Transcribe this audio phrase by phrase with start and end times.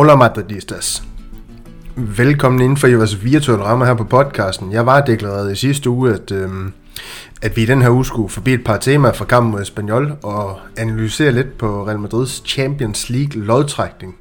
[0.00, 1.02] Hola Madridistas.
[1.96, 4.72] Velkommen inden for i vores virtuelle rammer her på podcasten.
[4.72, 6.48] Jeg var deklareret i sidste uge, at, øh,
[7.42, 10.12] at vi i den her uge skulle forbi et par temaer fra kampen mod Espanyol
[10.22, 14.14] og analysere lidt på Real Madrids Champions League lodtrækning,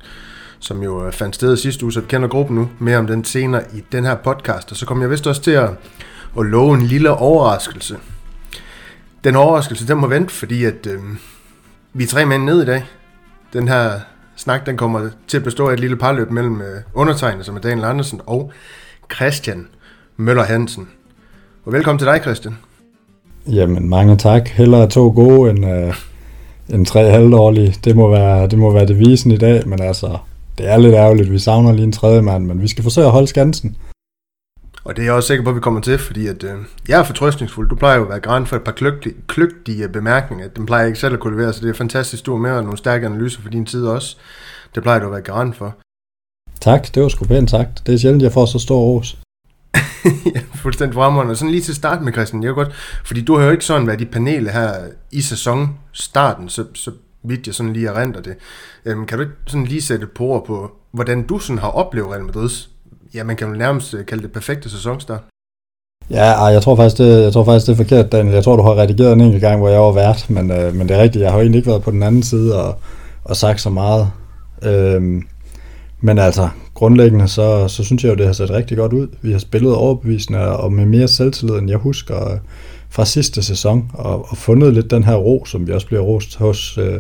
[0.59, 2.69] som jo øh, fandt sted sidste uge, så vi kender gruppen nu.
[2.79, 4.71] Mere om den senere i den her podcast.
[4.71, 5.69] Og så kommer jeg vist også til at,
[6.39, 7.97] at love en lille overraskelse.
[9.23, 10.99] Den overraskelse, den må vente, fordi at øh,
[11.93, 12.83] vi er tre mænd ned i dag.
[13.53, 13.91] Den her
[14.35, 17.59] snak den kommer til at bestå af et lille parløb mellem øh, undertegnet, som er
[17.59, 18.51] Daniel Andersen, og
[19.15, 19.67] Christian
[20.17, 20.87] Møller Hansen.
[21.65, 22.57] Og velkommen til dig, Christian.
[23.47, 24.47] Jamen, mange tak.
[24.47, 25.95] Hellere to gode end, øh,
[26.69, 27.75] end tre halvdårlige.
[27.83, 30.17] Det må, være, det må være det visen i dag, men altså,
[30.59, 31.31] det er lidt ærgerligt.
[31.31, 33.77] Vi savner lige en tredje mand, men vi skal forsøge at holde skansen.
[34.83, 36.99] Og det er jeg også sikker på, at vi kommer til, fordi at, øh, jeg
[36.99, 37.69] er fortrøstningsfuld.
[37.69, 40.47] Du plejer jo at være græn for et par kløgtige, kløgtige bemærkninger.
[40.47, 42.51] Den plejer jeg ikke selv at kunne levere, så det er fantastisk, du er med
[42.51, 44.17] og nogle stærke analyser for din tid også.
[44.75, 45.75] Det plejer du at være græn for.
[46.61, 47.87] Tak, det var sgu pænt sagt.
[47.87, 49.17] Det er sjældent, jeg får så stor ros.
[50.35, 51.35] ja, fuldstændig fremragende.
[51.35, 52.73] Sådan lige til start med, Christian, det er godt,
[53.05, 54.73] fordi du har jo ikke sådan været i panelet her
[55.11, 56.91] i sæsonstarten, så, så
[57.29, 58.35] vidt jeg sådan lige erindrer det.
[58.85, 62.09] Øhm, kan du ikke sådan lige sætte på ord på, hvordan du sådan har oplevet
[62.09, 62.69] Real Madrids
[63.13, 65.21] ja, man kan jo nærmest øh, kalde det perfekte sæsonstart.
[66.09, 68.33] Ja, jeg tror faktisk, det, jeg tror faktisk, det er forkert, Daniel.
[68.33, 70.89] Jeg tror, du har redigeret en enkelt gang, hvor jeg var vært, men, øh, men
[70.89, 71.21] det er rigtigt.
[71.21, 72.75] Jeg har jo egentlig ikke været på den anden side og,
[73.23, 74.11] og sagt så meget.
[74.63, 75.23] Øhm,
[76.01, 79.07] men altså, grundlæggende, så, så synes jeg jo, det har set rigtig godt ud.
[79.21, 82.37] Vi har spillet overbevisende og med mere selvtillid, end jeg husker øh,
[82.89, 86.37] fra sidste sæson, og, og fundet lidt den her ro, som vi også bliver rost
[86.37, 86.99] hos, øh,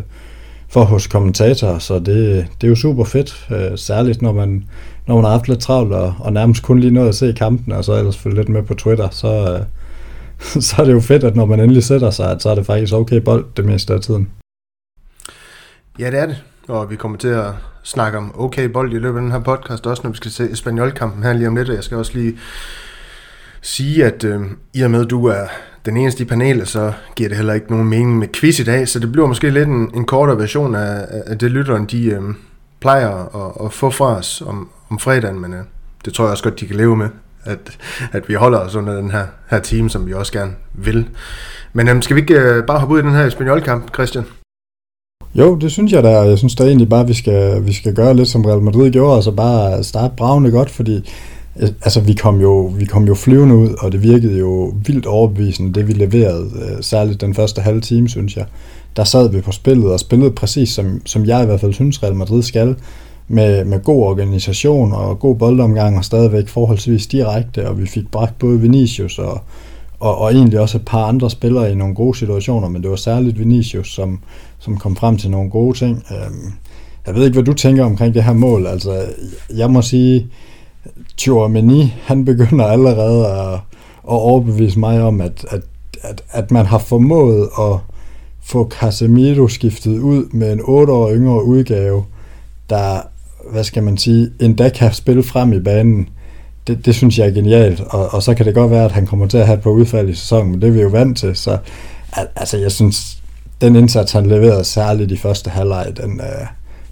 [0.67, 4.65] for hos kommentatorer, så det, det er jo super fedt, øh, særligt når man,
[5.07, 7.73] når man har haft lidt travlt og, og nærmest kun lige nået at se kampen,
[7.73, 9.65] og så ellers følge lidt med på Twitter, så, øh,
[10.67, 12.65] så er det jo fedt, at når man endelig sætter sig, at så er det
[12.65, 14.29] faktisk okay bold det meste af tiden.
[15.99, 17.51] Ja, det er det, og vi kommer til at
[17.83, 20.51] snakke om okay bold i løbet af den her podcast, også når vi skal se
[20.51, 22.37] Espanol-kampen her lige om lidt, og jeg skal også lige
[23.61, 24.41] sige, at øh,
[24.73, 25.47] i og med, at du er
[25.85, 28.87] den eneste i panelet, så giver det heller ikke nogen mening med quiz i dag,
[28.87, 32.21] så det bliver måske lidt en, en kortere version af, af det, lytteren de øh,
[32.79, 35.59] plejer at, at få fra os om, om fredagen, men øh,
[36.05, 37.09] det tror jeg også godt, de kan leve med,
[37.43, 37.77] at,
[38.11, 41.09] at vi holder os under den her, her team, som vi også gerne vil.
[41.73, 44.25] Men øh, skal vi ikke øh, bare hoppe ud i den her Espanyol-kamp, Christian?
[45.35, 47.95] Jo, det synes jeg da, jeg synes da egentlig bare, at vi skal, vi skal
[47.95, 51.09] gøre lidt som Real Madrid gjorde, altså bare starte bravende godt, fordi
[51.59, 55.73] altså vi kom, jo, vi kom jo flyvende ud, og det virkede jo vildt overbevisende,
[55.73, 58.45] det vi leverede, øh, særligt den første halve time, synes jeg.
[58.95, 62.03] Der sad vi på spillet og spillede præcis, som, som jeg i hvert fald synes,
[62.03, 62.75] Real Madrid skal,
[63.27, 68.39] med, med god organisation og god boldomgang og stadigvæk forholdsvis direkte, og vi fik bragt
[68.39, 69.41] både Vinicius og,
[69.99, 72.95] og, og egentlig også et par andre spillere i nogle gode situationer, men det var
[72.95, 74.19] særligt Vinicius, som,
[74.59, 76.03] som kom frem til nogle gode ting.
[76.11, 76.53] Øhm,
[77.07, 78.67] jeg ved ikke, hvad du tænker omkring det her mål.
[78.67, 79.05] Altså,
[79.55, 80.27] jeg må sige,
[81.17, 83.59] Chouameni, han begynder allerede at, at
[84.03, 85.61] overbevise mig om, at, at,
[86.01, 87.77] at, at man har formået at
[88.43, 92.03] få Casemiro skiftet ud med en 8 år yngre udgave,
[92.69, 93.01] der,
[93.51, 96.09] hvad skal man sige, endda kan spille frem i banen.
[96.67, 99.05] Det, det synes jeg er genialt, og, og så kan det godt være, at han
[99.05, 101.17] kommer til at have et par udfald i sæsonen, men det er vi jo vant
[101.17, 101.57] til, så
[102.35, 103.21] altså jeg synes,
[103.61, 106.47] den indsats, han leverede særligt i første halvleg, den, øh,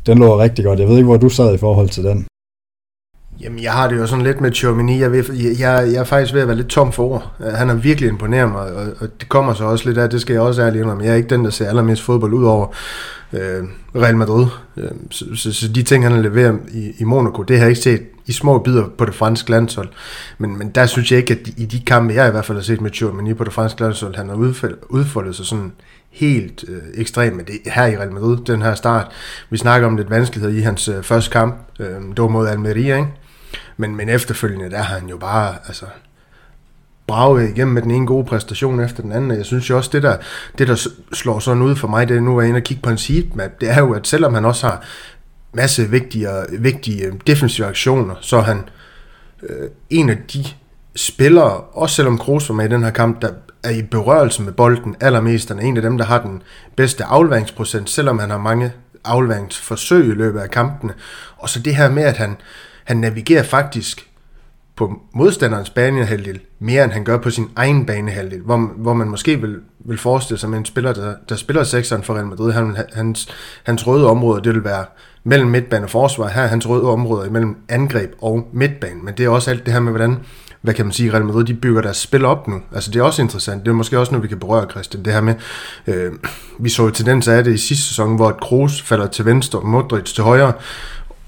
[0.06, 0.80] den lå rigtig godt.
[0.80, 2.26] Jeg ved ikke, hvor du sad i forhold til den.
[3.42, 5.02] Jamen, jeg har det jo sådan lidt med Chomini.
[5.02, 5.26] Jeg, jeg,
[5.60, 7.34] jeg, jeg er faktisk ved at være lidt tom for ord.
[7.56, 10.34] Han har virkelig imponeret mig, og, og det kommer så også lidt af, det skal
[10.34, 11.04] jeg også ærligt indrømme.
[11.04, 12.68] Jeg er ikke den, der ser allermest fodbold ud over
[13.34, 13.64] øh,
[13.96, 14.46] Real Madrid.
[14.78, 17.70] Øh, så, så, så de ting, han har leveret i, i Monaco, det har jeg
[17.70, 19.90] ikke set i små bidder på det franske landshold.
[20.38, 22.58] Men, men der synes jeg ikke, at de, i de kampe, jeg i hvert fald
[22.58, 24.36] har set med Chomini på det franske landshold, han har
[24.90, 25.72] udfoldet sig sådan
[26.12, 29.08] helt øh, ekstremt med det her i Real Madrid, den her start.
[29.50, 31.56] Vi snakker om lidt vanskeligheder i hans øh, første kamp.
[31.80, 33.08] Øh, det var mod Almeria, ikke?
[33.78, 35.86] Men, men efterfølgende, der har han jo bare, altså,
[37.08, 39.90] braget igennem med den ene gode præstation efter den anden, og jeg synes jo også,
[39.94, 40.18] det der,
[40.58, 42.90] det der slår sådan ud for mig, det er nu at inde og kigge på
[42.90, 44.84] en seedmap, det er jo, at selvom han også har
[45.54, 46.30] masse vigtige,
[46.60, 48.70] vigtige defensive aktioner, så er han
[49.44, 50.46] øh, en af de
[50.96, 53.30] spillere, også selvom Kroos var med i den her kamp, der
[53.64, 55.50] er i berørelse med bolden allermest.
[55.50, 56.44] Han er en af dem, der har den
[56.76, 58.72] bedste afleveringsprocent, selvom han har mange
[59.06, 60.94] afleveringsforsøg i løbet af kampene.
[61.38, 62.38] Og så det her med, at han,
[62.88, 64.10] han navigerer faktisk
[64.76, 69.42] på modstanderens banehalvdel mere end han gør på sin egen banehalvdel, hvor, hvor man måske
[69.42, 72.78] vil, vil forestille sig at en spiller, der, der spiller sekseren for Real Madrid, han,
[72.94, 73.28] hans,
[73.64, 74.86] hans røde områder, det vil være
[75.24, 76.28] mellem midtbane og forsvar.
[76.28, 79.74] Her er hans røde områder mellem angreb og midtbane, men det er også alt det
[79.74, 80.18] her med, hvordan
[80.62, 82.62] hvad kan man sige, Real Madrid, de bygger deres spil op nu.
[82.74, 83.66] Altså det er også interessant.
[83.66, 85.06] Det er måske også noget, vi kan berøre, Christian.
[85.06, 85.36] Det her med,
[85.88, 86.12] øh,
[86.60, 90.24] vi så tendens af det i sidste sæson, hvor Kroos falder til venstre, Modric til
[90.24, 90.54] højre,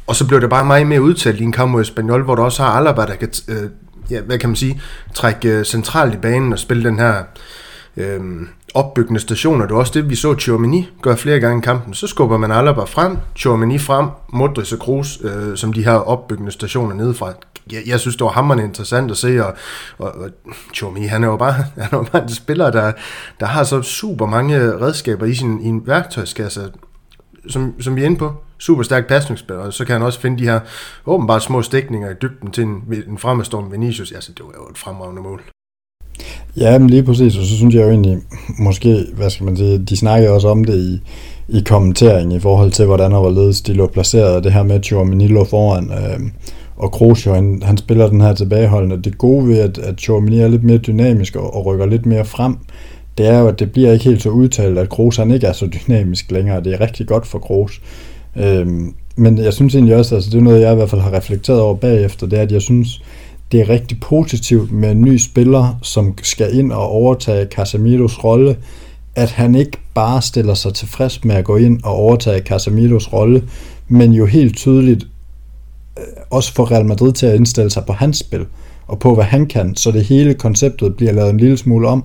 [0.09, 2.44] og så blev det bare meget mere udtalt i en kamp mod Espanyol, hvor der
[2.44, 3.69] også har Alaba, der kan, øh,
[4.11, 4.81] ja, hvad kan man sige,
[5.13, 7.23] trække øh, centralt i banen og spille den her
[7.97, 8.19] øh,
[8.73, 9.65] opbyggende stationer.
[9.65, 11.94] Det var også det, vi så Tchouameni gøre flere gange i kampen.
[11.94, 16.51] Så skubber man Alaba frem, Tchouameni frem, Modric og Kroos øh, som de her opbyggende
[16.51, 17.33] stationer nedefra.
[17.71, 19.53] Jeg, jeg synes, det var hammerende interessant at se, og,
[19.97, 20.29] og, og
[20.73, 21.53] Tchouameni, han er jo bare,
[21.83, 22.91] han er jo bare en spiller, der,
[23.39, 26.71] der har så super mange redskaber i sin i en værktøjskasse,
[27.50, 28.33] som, som vi er inde på.
[28.59, 30.59] Super stærk pasningsspiller, og så kan han også finde de her
[31.06, 34.11] åbenbart små stikninger i dybden til en, en fremadstorm Vinicius.
[34.11, 35.41] Altså, det var jo et fremragende mål.
[36.57, 38.17] Ja, men lige præcis, og så synes jeg jo egentlig,
[38.59, 41.01] måske, hvad skal man sige, de snakker også om det i,
[41.57, 45.27] i kommenteringen i forhold til, hvordan og hvorledes de lå placeret, det her med Chouamini
[45.27, 46.19] lå foran, øh,
[46.77, 49.03] og Kroos han, han spiller den her tilbageholdende.
[49.03, 52.25] Det gode ved, at, at Chouamini er lidt mere dynamisk og, og rykker lidt mere
[52.25, 52.57] frem,
[53.17, 55.53] det er jo, at det bliver ikke helt så udtalt, at Kroos han ikke er
[55.53, 56.63] så dynamisk længere.
[56.63, 57.81] Det er rigtig godt for Kroos.
[58.39, 61.13] Øhm, men jeg synes egentlig også, altså det er noget, jeg i hvert fald har
[61.13, 63.01] reflekteret over bagefter, det er, at jeg synes,
[63.51, 68.57] det er rigtig positivt med en ny spiller, som skal ind og overtage Casemiros rolle,
[69.15, 73.44] at han ikke bare stiller sig tilfreds med at gå ind og overtage Casemiros rolle,
[73.88, 75.07] men jo helt tydeligt
[76.00, 78.45] øh, også får Real Madrid til at indstille sig på hans spil,
[78.88, 82.03] og på hvad han kan, så det hele konceptet bliver lavet en lille smule om.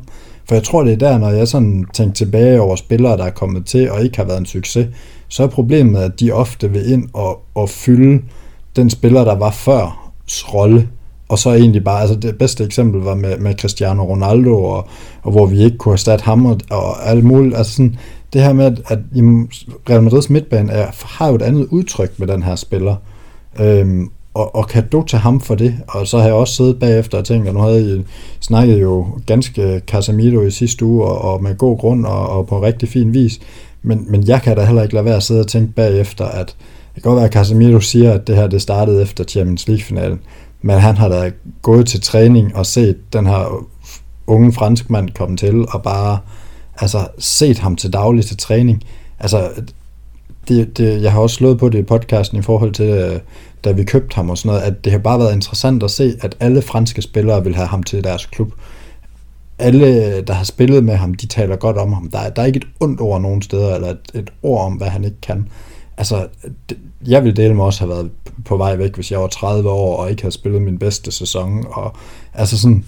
[0.48, 3.30] For jeg tror, det er der, når jeg sådan tænker tilbage over spillere, der er
[3.30, 4.86] kommet til og ikke har været en succes,
[5.28, 8.22] så er problemet, at de ofte vil ind og, og fylde
[8.76, 10.88] den spiller, der var før rolle,
[11.28, 14.88] og så egentlig bare, altså det bedste eksempel var med, med Cristiano Ronaldo, og,
[15.22, 17.96] og hvor vi ikke kunne erstatte ham, og, og alt muligt, altså sådan,
[18.32, 18.98] det her med, at, at
[19.90, 22.96] Real Madrids midtbane er, har jo et andet udtryk med den her spiller,
[23.60, 25.74] øhm, og, og kan du til ham for det?
[25.88, 28.04] Og så har jeg også siddet bagefter og tænkt, at nu havde I
[28.40, 32.62] snakket jo ganske Casemiro i sidste uge, og, og med god grund, og, og på
[32.62, 33.40] rigtig fin vis,
[33.82, 36.56] men, men jeg kan da heller ikke lade være at sidde og tænke bagefter, at
[36.94, 40.20] det kan godt være, at Casemiro siger, at det her det startede efter Champions League-finalen,
[40.62, 41.30] men han har da
[41.62, 43.66] gået til træning og set den her
[44.26, 46.18] unge franskmand komme til, og bare
[46.80, 48.82] altså, set ham til daglig til træning.
[49.20, 49.48] Altså,
[50.48, 53.20] det, det, jeg har også slået på det i podcasten i forhold til, øh,
[53.64, 56.14] da vi købte ham og sådan noget, at det har bare været interessant at se,
[56.20, 58.52] at alle franske spillere vil have ham til deres klub.
[59.58, 62.10] Alle, der har spillet med ham, de taler godt om ham.
[62.10, 64.72] Der er, der er ikke et ondt ord nogen steder, eller et, et ord om,
[64.72, 65.48] hvad han ikke kan.
[65.96, 66.26] Altså,
[66.68, 68.10] det, jeg ville dele mig også have været
[68.44, 71.64] på vej væk, hvis jeg var 30 år og ikke havde spillet min bedste sæson.
[71.70, 71.96] Og,
[72.34, 72.84] altså sådan,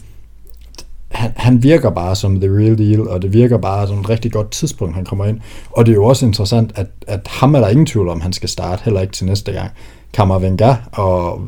[1.09, 4.33] han, han virker bare som the real deal, og det virker bare som et rigtig
[4.33, 5.41] godt tidspunkt, han kommer ind.
[5.71, 8.33] Og det er jo også interessant, at, at ham er der ingen tvivl om, han
[8.33, 9.71] skal starte, heller ikke til næste gang.
[10.13, 11.41] Kammervenga og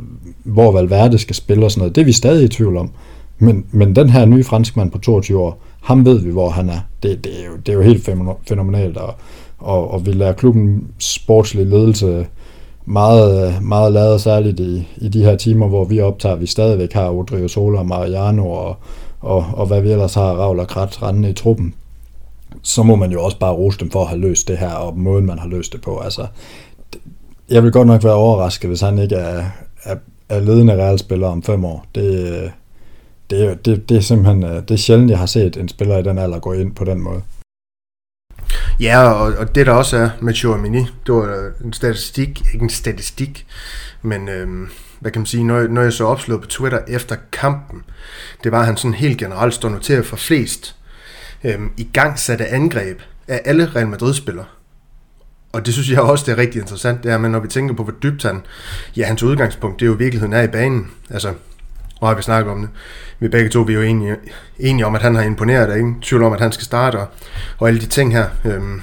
[0.45, 2.91] hvor Valverde skal spille og sådan noget, det er vi stadig i tvivl om.
[3.39, 6.81] Men, men den her nye franskmand på 22 år, ham ved vi, hvor han er.
[7.03, 8.11] Det, det, er, jo, det er jo helt
[8.49, 9.15] fænomenalt, og,
[9.59, 12.27] og, og vi lader klubben sportslig ledelse
[12.85, 17.11] meget, meget lavet, særligt i, i de her timer, hvor vi optager, vi stadigvæk har
[17.11, 18.77] Odrio Sola, Mariano og,
[19.21, 21.75] og, og hvad vi ellers har, Ravl og Krat rendende i truppen,
[22.63, 24.99] så må man jo også bare rose dem for at have løst det her, og
[24.99, 25.99] måden man har løst det på.
[25.99, 26.27] Altså,
[27.51, 29.45] jeg vil godt nok være overrasket, hvis han ikke er,
[29.83, 29.97] er,
[30.29, 31.87] er ledende realspiller om fem år.
[31.95, 32.53] Det,
[33.31, 36.03] det, det, det er simpelthen øh, det er sjældent, jeg har set en spiller i
[36.03, 37.23] den alder gå ind på den måde.
[38.81, 42.71] Ja, og, og det der også er med Chouamini, det var en statistik, ikke en
[42.71, 43.47] statistik,
[44.03, 44.69] men øhm,
[45.01, 47.83] hvad kan man sige, når, når jeg så opslået på Twitter efter kampen,
[48.45, 50.77] det var, at han sådan helt generelt står noteret for flest
[51.45, 54.47] øhm, i gang satte angreb af alle Real Madrid-spillere.
[55.53, 57.75] Og det synes jeg også, det er rigtig interessant, det er, men når vi tænker
[57.75, 58.41] på, hvor dybt han,
[58.97, 60.91] ja, hans udgangspunkt, det er jo i virkeligheden er i banen.
[61.11, 61.35] Altså,
[62.01, 62.71] og har vi snakket om det.
[63.19, 64.17] Vi begge to vi er jo enige,
[64.59, 67.07] enige om, at han har imponeret, og ingen tvivl om, at han skal starte, og,
[67.59, 68.29] og alle de ting her.
[68.45, 68.81] Øhm,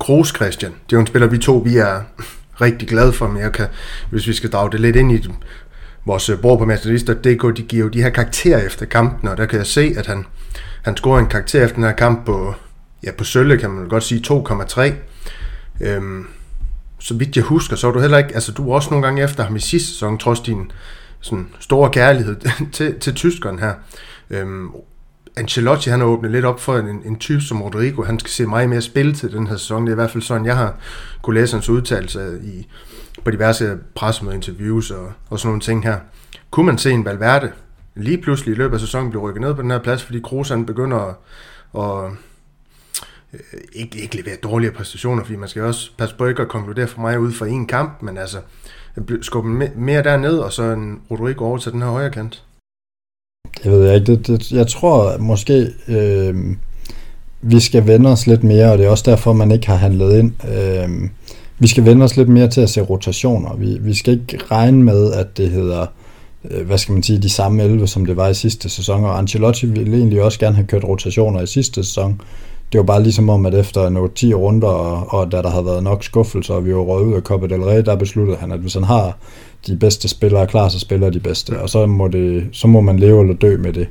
[0.00, 2.00] Kroos Christian, det er jo en spiller, vi to vi er
[2.60, 3.66] rigtig glad for, men jeg kan,
[4.10, 5.28] hvis vi skal drage det lidt ind i
[6.06, 9.46] vores øh, bror på Masterlister.dk, de giver jo de her karakterer efter kampen, og der
[9.46, 10.24] kan jeg se, at han,
[10.82, 12.54] han scorer en karakter efter den her kamp på,
[13.04, 14.92] ja, på Sølle, kan man godt sige 2,3.
[15.80, 16.26] Øhm,
[16.98, 19.22] så vidt jeg husker, så var du heller ikke, altså du var også nogle gange
[19.22, 20.72] efter ham i sidste sæson, trods din
[21.20, 22.36] sådan store kærlighed
[22.72, 23.74] til, til tyskeren her.
[24.30, 24.68] Øhm,
[25.38, 28.02] Ancelotti han har åbnet lidt op for en, en type som Rodrigo.
[28.02, 29.82] Han skal se meget mere spil til den her sæson.
[29.82, 30.76] Det er i hvert fald sådan, jeg har
[31.22, 32.66] kunne læse hans udtalelse i,
[33.24, 35.98] på diverse pressemødeinterviews og, og sådan nogle ting her.
[36.50, 37.52] Kunne man se en Valverde
[37.94, 40.48] lige pludselig i løbet af sæsonen blive rykket ned på den her plads, fordi Kroos
[40.48, 41.14] han begynder at,
[41.80, 42.12] at
[43.32, 43.40] øh,
[43.72, 47.00] ikke, ikke levere dårlige præstationer, fordi man skal også passe på ikke at konkludere for
[47.00, 48.38] mig ud fra en kamp, men altså
[49.22, 52.44] skubbe mere derned, og så en Rodrigo over til den her højre kant.
[53.64, 54.06] Det ved jeg ikke.
[54.06, 56.34] Det, det, jeg tror måske, øh,
[57.42, 60.18] vi skal vende os lidt mere, og det er også derfor, man ikke har handlet
[60.18, 60.32] ind.
[60.48, 61.08] Øh,
[61.58, 63.56] vi skal vende os lidt mere til at se rotationer.
[63.56, 65.86] Vi, vi skal ikke regne med, at det hedder
[66.50, 69.18] øh, hvad skal man sige, de samme 11, som det var i sidste sæson, og
[69.18, 72.20] Ancelotti ville egentlig også gerne have kørt rotationer i sidste sæson.
[72.72, 75.64] Det var bare ligesom om, at efter nogle 10 runder, og, og da der havde
[75.64, 78.52] været nok skuffelser, og vi var røget ud af Copa del Rey, der besluttede han,
[78.52, 79.16] at hvis han har
[79.66, 82.98] de bedste spillere klar, så spiller de bedste, og så må, det, så må man
[82.98, 83.86] leve eller dø med det.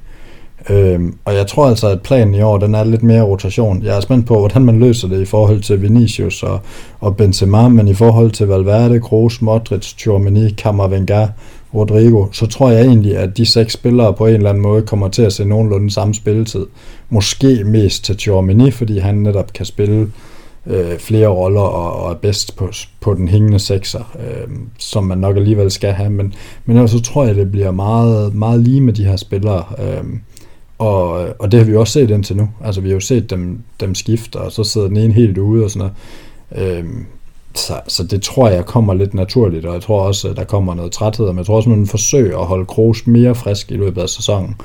[0.69, 3.83] Øhm, og jeg tror altså, at planen i år, den er lidt mere rotation.
[3.83, 6.59] Jeg er spændt på, hvordan man løser det i forhold til Vinicius og,
[6.99, 11.27] og Benzema, men i forhold til Valverde, Kroos, Modric, Tchouameni, Camavinga,
[11.73, 15.07] Rodrigo, så tror jeg egentlig, at de seks spillere på en eller anden måde kommer
[15.07, 16.65] til at se nogenlunde samme spilletid.
[17.09, 20.11] Måske mest til Tchouameni, fordi han netop kan spille
[20.69, 22.71] øh, flere roller og, og er bedst på,
[23.01, 24.47] på den hængende sekser, øh,
[24.77, 26.09] som man nok alligevel skal have.
[26.09, 26.33] Men,
[26.65, 29.63] men ellers så tror jeg, det bliver meget, meget lige med de her spillere.
[29.79, 30.03] Øh,
[30.77, 31.09] og,
[31.39, 32.49] og det har vi også set indtil nu.
[32.63, 35.63] Altså vi har jo set dem, dem skifte, og så sidder den ene helt ude
[35.63, 35.89] og sådan
[36.51, 36.77] noget.
[36.77, 36.85] Øh,
[37.55, 40.73] så, så det tror jeg kommer lidt naturligt, og jeg tror også, at der kommer
[40.73, 43.75] noget træthed, men jeg tror også, at man forsøger at holde Kroos mere frisk i
[43.75, 44.55] løbet af sæsonen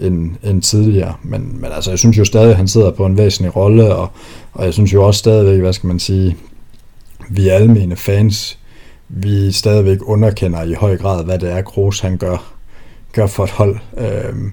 [0.00, 1.14] end, end tidligere.
[1.22, 4.08] Men, men altså, jeg synes jo stadig, at han sidder på en væsentlig rolle, og,
[4.52, 6.36] og jeg synes jo også stadigvæk, hvad skal man sige,
[7.30, 8.58] vi almene fans,
[9.08, 12.52] vi stadigvæk underkender i høj grad, hvad det er, Kroos han gør,
[13.12, 13.76] gør for et hold.
[13.96, 14.52] Øhm,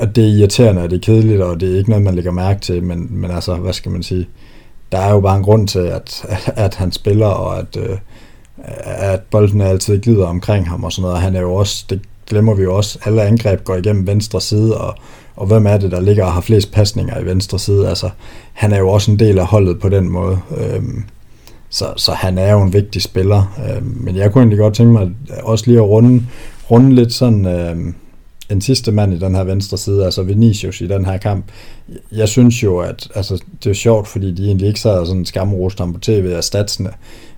[0.00, 2.32] og det er irriterende, og det er kedeligt, og det er ikke noget, man lægger
[2.32, 4.28] mærke til, men, men altså, hvad skal man sige,
[4.92, 7.98] der er jo bare en grund til, at, at han spiller, og at, øh,
[8.84, 11.16] at bolden altid glider omkring ham og sådan noget.
[11.16, 14.40] og Han er jo også, det glemmer vi jo også, alle angreb går igennem venstre
[14.40, 14.94] side, og,
[15.36, 17.88] og hvem er det, der ligger og har flest pasninger i venstre side?
[17.88, 18.10] Altså,
[18.52, 20.38] han er jo også en del af holdet på den måde.
[20.56, 21.04] Øhm,
[21.70, 23.58] så, så han er jo en vigtig spiller.
[23.68, 25.10] Øhm, men jeg kunne egentlig godt tænke mig
[25.42, 26.22] også lige at runde,
[26.70, 27.46] runde lidt sådan...
[27.46, 27.94] Øhm,
[28.50, 31.44] en sidste mand i den her venstre side, altså Vinicius i den her kamp,
[32.12, 35.78] jeg synes jo, at altså, det er sjovt, fordi de egentlig ikke sad sådan skamrost
[35.78, 36.90] ham på tv, og statsene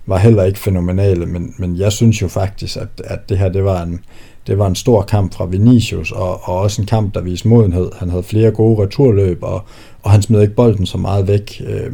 [0.05, 3.63] var heller ikke fænomenale, men, men jeg synes jo faktisk, at, at det her, det
[3.63, 3.99] var en,
[4.47, 7.89] det var en stor kamp fra Vinicius, og, og også en kamp, der viste modenhed.
[7.99, 9.63] Han havde flere gode returløb, og,
[10.03, 11.61] og han smed ikke bolden så meget væk.
[11.67, 11.91] Øh,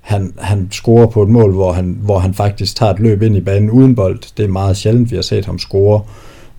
[0.00, 3.36] han, han scorer på et mål, hvor han, hvor han faktisk tager et løb ind
[3.36, 4.36] i banen uden bold.
[4.36, 6.02] Det er meget sjældent, vi har set ham score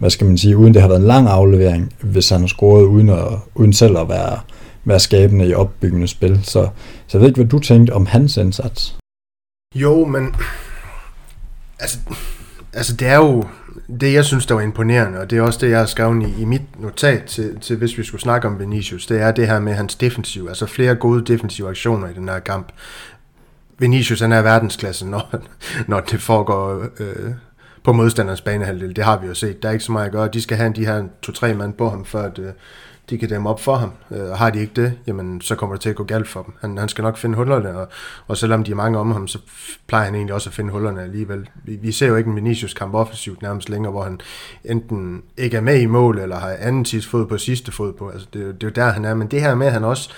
[0.04, 2.84] hvad skal man sige, uden det har været en lang aflevering, hvis han har scoret
[2.84, 4.40] uden, at, uden selv at være,
[4.86, 6.40] være skabende i opbyggende spil.
[6.44, 6.70] Så,
[7.08, 8.96] så jeg ved ikke, hvad du tænkte om hans indsats.
[9.76, 10.36] Jo, men
[11.80, 11.98] altså,
[12.74, 13.44] altså det er jo
[14.00, 16.42] det, jeg synes, der var imponerende, og det er også det, jeg har skrevet i,
[16.42, 19.60] i mit notat til, til, hvis vi skulle snakke om Vinicius, det er det her
[19.60, 22.72] med hans defensiv, altså flere gode defensive aktioner i den her kamp.
[23.80, 25.36] Vinicius, han er verdensklasse, når,
[25.88, 27.32] når det foregår øh,
[27.84, 28.96] på modstanderens banehalvdel.
[28.96, 29.64] Det har vi jo set.
[29.64, 30.28] Der er ikke så meget at gøre.
[30.28, 32.40] De skal have de her to-tre mand på ham, før at,
[33.10, 33.92] de kan dæmme op for ham.
[34.12, 36.44] Øh, og har de ikke det, jamen, så kommer det til at gå galt for
[36.44, 36.54] dem.
[36.62, 37.88] Han, han skal nok finde hullerne, og,
[38.28, 39.40] og selvom de er mange om ham, så
[39.88, 41.50] plejer han egentlig også at finde hullerne alligevel.
[41.64, 44.20] Vi, vi ser jo ikke en Vinicius kamp offensivt nærmest længere, hvor han
[44.66, 48.10] enten ikke er med i mål, eller har anden tids fod på sidste fod på.
[48.10, 49.14] Altså, det, det er jo der, han er.
[49.14, 50.10] Men det her med, at han også,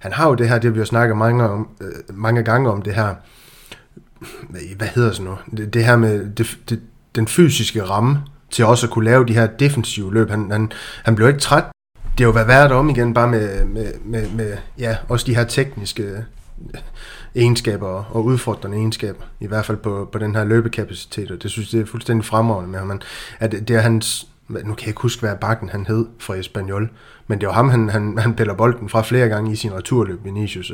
[0.00, 2.82] han har jo det her, det vi har snakket mange, om, øh, mange gange om
[2.82, 3.14] det her,
[4.76, 6.80] hvad hedder sådan noget, det, det her med det, det,
[7.14, 8.18] den fysiske ramme
[8.50, 10.30] til også at kunne lave de her defensive løb.
[10.30, 10.72] Han, han,
[11.04, 11.73] han blev ikke træt.
[12.18, 15.34] Det har jo været værd om igen, bare med, med, med, med ja, også de
[15.34, 16.24] her tekniske
[17.34, 21.72] egenskaber og udfordrende egenskaber, i hvert fald på, på den her løbekapacitet, og det synes
[21.72, 23.00] jeg det er fuldstændig fremragende med ham.
[23.38, 26.90] At det er hans, nu kan jeg ikke huske, hvad bakken han hed fra Espanyol,
[27.26, 30.24] men det var ham, han, han, han piller bolden fra flere gange i sin returløb,
[30.24, 30.72] Vinicius.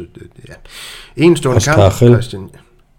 [0.49, 0.55] Ja.
[1.17, 2.51] En stående kamp, Christian.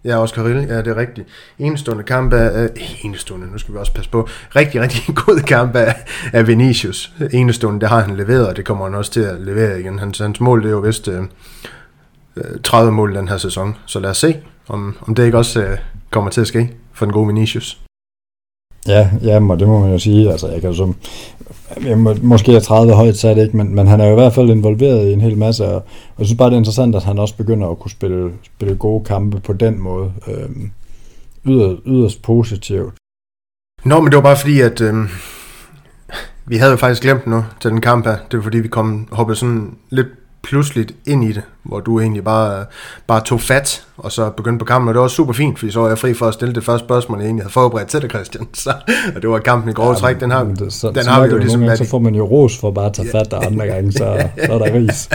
[0.06, 1.28] Ja, Oscar Rille, ja, det er rigtigt.
[1.60, 2.70] Enestående kamp af, Øh,
[3.04, 5.96] enestående, nu skal vi også passe på, rigtig, rigtig god kamp af,
[6.34, 7.14] af Vinicius.
[7.34, 10.00] Enestående, det har han leveret, og det kommer han også til at levere igen.
[10.00, 11.24] Hans, hans mål, det er jo vist øh,
[12.36, 15.62] øh 30 mål den her sæson, så lad os se, om, om det ikke også
[15.62, 15.78] øh,
[16.10, 17.80] kommer til at ske for den gode Vinicius.
[18.88, 20.32] Ja, ja, og det må man jo sige.
[20.32, 20.96] Altså, jeg kan jo som,
[21.86, 24.34] jeg må, måske er 30 højt sat, ikke, men, men han er jo i hvert
[24.34, 27.04] fald involveret i en hel masse, og, og jeg synes bare, det er interessant, at
[27.04, 30.12] han også begynder at kunne spille, spille gode kampe på den måde.
[30.28, 30.72] Øhm,
[31.46, 32.94] yder, yderst positivt.
[33.86, 35.08] Nå, men det var bare fordi, at øhm,
[36.46, 38.18] vi havde jo faktisk glemt nu til den kamp her.
[38.32, 40.08] Det var fordi, vi kom hoppede sådan lidt
[40.44, 42.66] pludseligt ind i det, hvor du egentlig bare,
[43.08, 45.80] bare tog fat, og så begyndte på kampen, og det var super fint, fordi så
[45.80, 48.10] var jeg fri for at stille det første spørgsmål, jeg egentlig havde forberedt til dig,
[48.10, 48.48] Christian.
[48.54, 48.74] Så,
[49.16, 51.24] og det var kampen i grove ja, træk, den har, det, så, den så har
[51.24, 51.62] vi jo ligesom...
[51.62, 54.28] Gange, så får man jo ros for bare at tage fat, og andre gange, så,
[54.46, 55.10] så er der ris.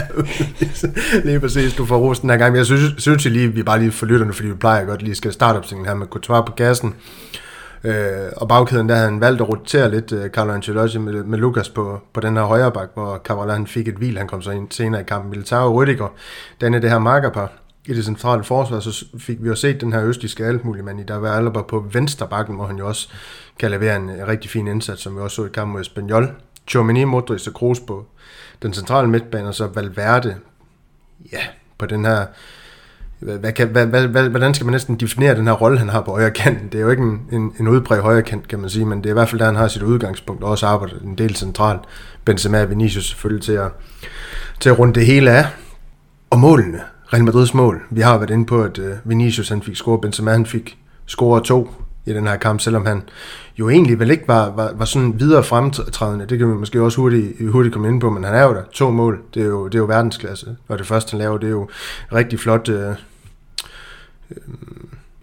[1.25, 2.51] lige præcis, du får ros den her gang.
[2.51, 5.01] Men jeg synes, synes jeg lige, vi bare lige for lytterne, fordi vi plejer godt
[5.01, 6.93] lige skal starte op her med Couture på gassen.
[7.83, 11.37] Øh, og bagkæden, der havde han valgt at rotere lidt øh, Carlo Ancelotti med, med
[11.37, 14.41] Lukas på, på den her højre bak, hvor Cabral han fik et hvil, han kom
[14.41, 15.29] så ind senere i kampen.
[15.29, 16.07] Militao og Rüdiger,
[16.61, 17.51] den er det her markerpar
[17.85, 21.15] i det centrale forsvar, så fik vi jo set den her østiske altmuligmand i der
[21.15, 23.09] var Alaba på venstre bakken, hvor han jo også
[23.59, 26.31] kan levere en, en rigtig fin indsats, som vi også så i kampen mod Espanyol.
[26.67, 28.05] Chomini, Modric og Kroos på
[28.61, 30.35] den centrale midtbane, og så Valverde,
[31.31, 31.41] ja,
[31.77, 32.25] på den her
[33.19, 36.01] hvad kan, hvad, hvad, hvad, hvordan skal man næsten definere den her rolle, han har
[36.01, 36.71] på højre kant?
[36.71, 39.05] Det er jo ikke en, en, en udbredt højre kant, kan man sige, men det
[39.05, 41.81] er i hvert fald der, han har sit udgangspunkt, og også arbejder en del centralt.
[42.25, 43.71] Benzema og Vinicius selvfølgelig til at,
[44.59, 45.45] til at runde det hele af.
[46.29, 46.79] Og målene,
[47.13, 47.81] Real Madrids mål.
[47.91, 51.43] Vi har været inde på, at uh, Vinicius han fik scoret, Benzema han fik scoret
[51.43, 53.03] to i den her kamp, selvom han
[53.59, 56.25] jo egentlig vel ikke var, var, var sådan videre fremtrædende.
[56.25, 58.63] Det kan vi måske også hurtigt, hurtigt komme ind på, men han er jo der.
[58.71, 60.55] To mål, det er jo, det er jo verdensklasse.
[60.67, 61.69] Og det første, han laver, det er jo
[62.13, 62.89] rigtig flot øh,
[64.31, 64.37] øh,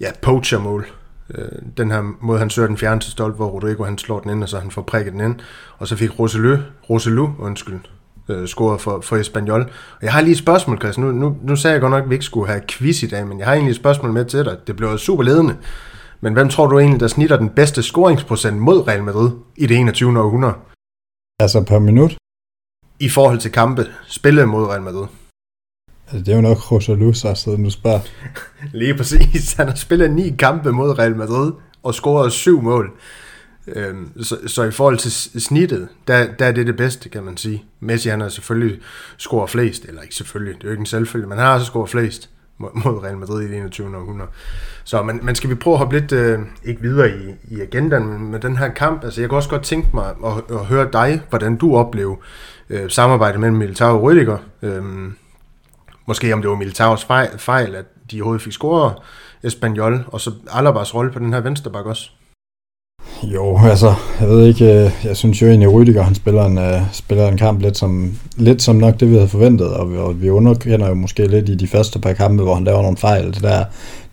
[0.00, 0.86] ja, poacher-mål.
[1.34, 4.30] Øh, den her måde, han søger den fjerne til stolt, hvor Rodrigo han slår den
[4.30, 5.34] ind, og så han får prikket den ind.
[5.78, 6.56] Og så fik Roselu,
[6.90, 7.80] Roselu undskyld,
[8.28, 9.60] øh, scoret for, for Espanyol.
[9.60, 10.98] Og jeg har lige et spørgsmål, Chris.
[10.98, 13.26] Nu, nu, nu sagde jeg godt nok, at vi ikke skulle have quiz i dag,
[13.26, 14.56] men jeg har egentlig et spørgsmål med til dig.
[14.66, 15.56] Det blev super ledende.
[16.24, 19.76] Men hvem tror du egentlig, der snitter den bedste scoringsprocent mod Real Madrid i det
[19.76, 20.20] 21.
[20.20, 20.54] århundrede?
[21.40, 22.16] Altså per minut?
[23.00, 25.06] I forhold til kampe, spillet mod Real Madrid.
[26.06, 28.00] Altså, det er jo nok Rosalu, så siden du spørger.
[28.80, 29.52] Lige præcis.
[29.52, 31.52] Han har spillet ni kampe mod Real Madrid
[31.82, 32.92] og scoret syv mål.
[33.66, 35.12] Øhm, så, så i forhold til
[35.42, 37.64] snittet, der, der er det det bedste, kan man sige.
[37.80, 38.80] Messi han har selvfølgelig
[39.16, 41.66] scoret flest, eller ikke selvfølgelig, det er jo ikke en selvfølge, men han har også
[41.66, 43.96] scoret flest mod Real Madrid i det 21.
[43.96, 44.30] århundrede.
[44.84, 48.06] Så men, men skal vi prøve at hoppe lidt, øh, ikke videre i, i agendaen,
[48.06, 50.88] men med den her kamp, altså jeg kunne også godt tænke mig at, at høre
[50.92, 52.16] dig, hvordan du oplever
[52.70, 54.66] øh, samarbejdet mellem Militao og Rüdiger.
[54.66, 54.82] Øh,
[56.06, 58.94] måske om det var Militaos fejl, fejl, at de overhovedet fik scoret
[59.42, 62.10] Espanyol, og så Alabas rolle på den her venstreback også.
[63.22, 66.58] Jo, altså, jeg ved ikke, øh, jeg synes jo egentlig, at Rydiger, han spiller en,
[66.58, 69.96] uh, spiller en kamp lidt som, lidt som nok det, vi havde forventet, og vi,
[69.96, 72.96] og vi underkender jo måske lidt i de første par kampe, hvor han laver nogle
[72.96, 73.26] fejl.
[73.26, 73.64] Det der,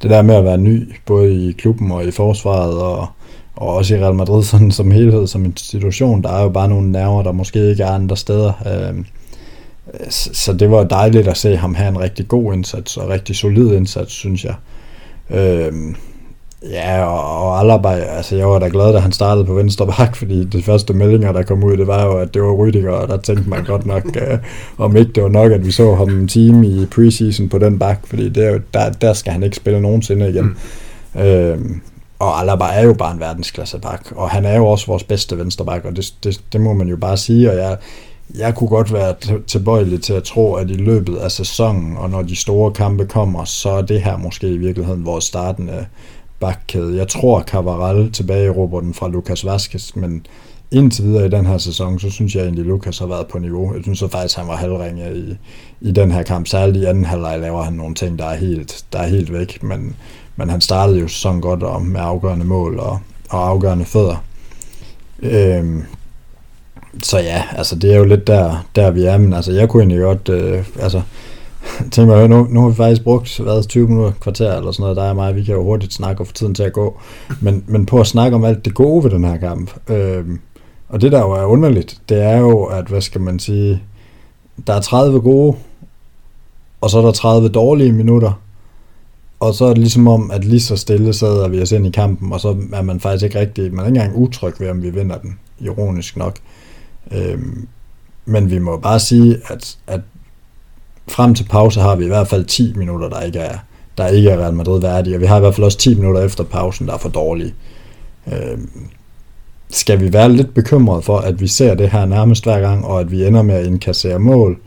[0.01, 3.07] det der med at være ny, både i klubben og i forsvaret, og,
[3.55, 6.91] og også i Real Madrid sådan, som helhed, som institution, der er jo bare nogle
[6.91, 8.53] nerver, der måske ikke er andre steder.
[8.91, 9.03] Uh,
[10.19, 13.75] så det var dejligt at se ham have en rigtig god indsats, og rigtig solid
[13.75, 14.55] indsats, synes jeg.
[15.29, 15.95] Uh,
[16.69, 20.15] Ja, og, og Alaba, altså jeg var da glad, da han startede på venstre bak,
[20.15, 23.07] fordi de første meldinger, der kom ud, det var jo, at det var Rüdiger, og
[23.07, 24.37] der tænkte man godt nok, uh,
[24.85, 27.79] om ikke det var nok, at vi så ham en time i preseason på den
[27.79, 30.57] bak, fordi det er jo, der, der skal han ikke spille nogensinde igen.
[31.13, 31.21] Mm.
[31.21, 31.81] Øhm,
[32.19, 35.37] og Alaba er jo bare en verdensklasse bak, og han er jo også vores bedste
[35.37, 37.77] venstre bak, og det, det, det må man jo bare sige, og jeg,
[38.37, 39.15] jeg kunne godt være
[39.47, 43.45] tilbøjelig til at tro, at i løbet af sæsonen, og når de store kampe kommer,
[43.45, 45.85] så er det her måske i virkeligheden vores startende
[46.41, 46.97] bakkæde.
[46.97, 50.25] Jeg tror, Cavaral tilbage i den fra Lucas Vaskes, men
[50.71, 53.39] indtil videre i den her sæson, så synes jeg egentlig, at Lucas har været på
[53.39, 53.73] niveau.
[53.73, 55.37] Jeg synes så faktisk, at han var halvringe i,
[55.81, 56.47] i den her kamp.
[56.47, 59.63] Særligt i anden halvleg laver han nogle ting, der er helt, der er helt væk,
[59.63, 59.95] men,
[60.35, 62.99] men han startede jo sæsonen godt og med afgørende mål og,
[63.29, 64.23] og afgørende fødder.
[65.21, 65.83] Øhm,
[67.03, 69.83] så ja, altså det er jo lidt der, der vi er, men altså jeg kunne
[69.83, 71.01] egentlig godt, øh, altså
[71.91, 74.97] tænk mig, nu, nu har vi faktisk brugt hvad, 20 minutter, kvarter eller sådan noget,
[74.97, 76.99] der er mig, vi kan jo hurtigt snakke og få tiden til at gå,
[77.41, 79.71] men, men på at snakke om alt det gode ved den her kamp.
[79.89, 80.25] Øh,
[80.89, 83.83] og det der jo er underligt, det er jo, at hvad skal man sige,
[84.67, 85.57] der er 30 gode,
[86.81, 88.41] og så er der 30 dårlige minutter,
[89.39, 91.91] og så er det ligesom om, at lige så stille sidder vi os ind i
[91.91, 94.83] kampen, og så er man faktisk ikke rigtig, man er ikke engang utryg ved, om
[94.83, 96.35] vi vinder den, ironisk nok.
[97.11, 97.67] Øhm,
[98.25, 100.01] men vi må bare sige, at, at
[101.07, 103.57] frem til pause har vi i hvert fald 10 minutter, der ikke er,
[103.97, 106.21] der ikke er Real Madrid værdige, og vi har i hvert fald også 10 minutter
[106.21, 107.53] efter pausen, der er for dårlige.
[108.27, 108.57] Øh,
[109.69, 112.99] skal vi være lidt bekymrede for, at vi ser det her nærmest hver gang, og
[112.99, 114.57] at vi ender med at indkassere mål,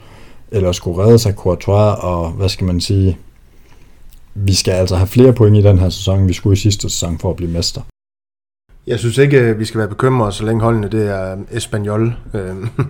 [0.50, 3.18] eller skulle redde sig Courtois, og hvad skal man sige,
[4.34, 6.90] vi skal altså have flere point i den her sæson, end vi skulle i sidste
[6.90, 7.80] sæson for at blive mester.
[8.86, 12.14] Jeg synes ikke, øh, vi skal være bekymrede, så længe holdene det er øh, Espanyol.
[12.34, 12.56] Øh,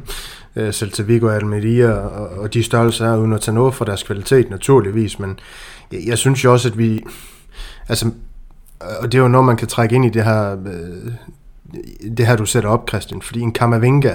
[0.56, 3.84] øh, Celta Vigo og Almeria og, og de størrelser er, uden at tage noget for
[3.84, 5.38] deres kvalitet naturligvis, men
[5.92, 7.04] jeg, jeg synes jo også, at vi,
[7.88, 8.10] altså,
[8.80, 11.12] og det er jo noget, man kan trække ind i det her, øh,
[12.16, 14.14] det her du sætter op, Christian, fordi en Kamavinga,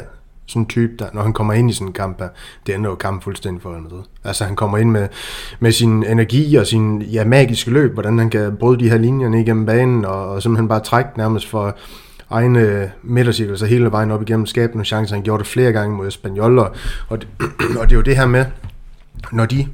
[0.49, 2.21] sådan en type, der, når han kommer ind i sådan en kamp
[2.67, 4.03] det ændrer jo kampen fuldstændig for Madrid.
[4.23, 5.07] Altså han kommer ind med,
[5.59, 9.33] med sin energi og sin ja, magiske løb, hvordan han kan bryde de her linjer
[9.33, 11.77] igennem banen, og, og simpelthen bare trække nærmest for,
[12.29, 15.15] egne øh, midtercirkel, så hele vejen op igennem skabe nogle chancer.
[15.15, 16.75] Han gjorde det flere gange mod Espanyol, og,
[17.07, 17.27] og, det,
[17.79, 18.45] og det er jo det her med,
[19.31, 19.67] når de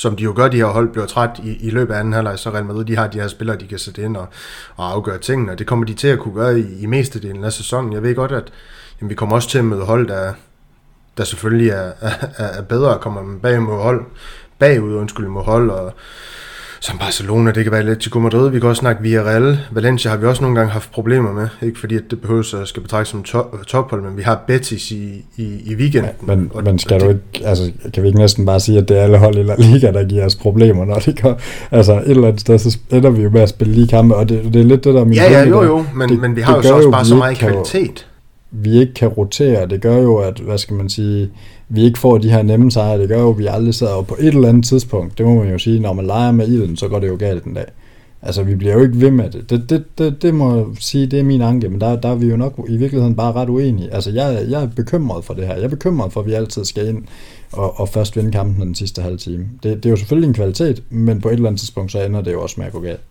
[0.00, 2.38] som de jo gør, de her hold bliver træt i, i løbet af anden halvleg,
[2.38, 4.28] så Real Madrid, de har de her spillere, de kan sætte ind og,
[4.76, 7.52] og afgøre tingene, og det kommer de til at kunne gøre i, i mestedelen af
[7.52, 7.92] sæsonen.
[7.92, 8.52] Jeg ved godt, at
[9.00, 10.32] jamen, vi kommer også til at møde hold, der,
[11.16, 14.04] der selvfølgelig er, er, er bedre, kommer bag mod hold,
[14.58, 15.94] bagud, undskyld, mod hold, og
[16.82, 19.58] som Barcelona, det kan være Atletico Madrid, vi kan også snakke Villarreal.
[19.70, 22.68] Valencia har vi også nogle gange haft problemer med, ikke fordi at det behøver at
[22.68, 26.10] skal betragtes som top, tophold, men vi har Betis i, i, i weekenden.
[26.22, 28.88] Men, og, men skal og du ikke, altså kan vi ikke næsten bare sige, at
[28.88, 31.40] det er alle hold i La Liga, der giver os problemer, når det går,
[31.70, 34.28] altså et eller andet sted, så ender vi jo med at spille lige kampe, og
[34.28, 35.04] det, det er lidt det der...
[35.04, 37.14] Min ja, ja, jo, jo, men, det, men vi har jo så også bare så
[37.14, 38.06] meget kvalitet.
[38.50, 41.30] vi ikke kan rotere, det gør jo, at, hvad skal man sige,
[41.72, 44.16] vi ikke får de her nemme sejre, det gør jo, at vi aldrig sidder på
[44.20, 46.88] et eller andet tidspunkt, det må man jo sige, når man leger med ilden, så
[46.88, 47.66] går det jo galt en dag.
[48.22, 49.50] Altså, vi bliver jo ikke ved med det.
[49.50, 52.14] Det, det, det, det må jeg sige, det er min anke, men der, der er
[52.14, 53.94] vi jo nok i virkeligheden bare ret uenige.
[53.94, 55.54] Altså, jeg, jeg er bekymret for det her.
[55.54, 57.04] Jeg er bekymret for, at vi altid skal ind
[57.52, 59.46] og, og først vinde kampen den sidste halve time.
[59.62, 62.20] Det, det er jo selvfølgelig en kvalitet, men på et eller andet tidspunkt, så ender
[62.20, 63.09] det jo også med at gå galt.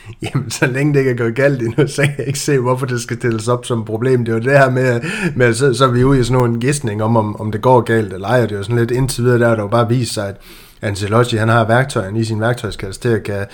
[0.22, 2.86] Jamen, så længe det ikke er gået galt endnu, så kan jeg ikke se, hvorfor
[2.86, 4.24] det skal stilles op som problem.
[4.24, 5.00] Det er jo det her med,
[5.34, 7.80] med så, så er vi ude i sådan en gissning om, om, om det går
[7.80, 8.40] galt eller ej.
[8.40, 10.36] Det er jo sådan lidt indtil videre, der der jo bare vist sig, at
[10.82, 13.46] Ancelotti, han har værktøjen i sin værktøjskasse til at kan,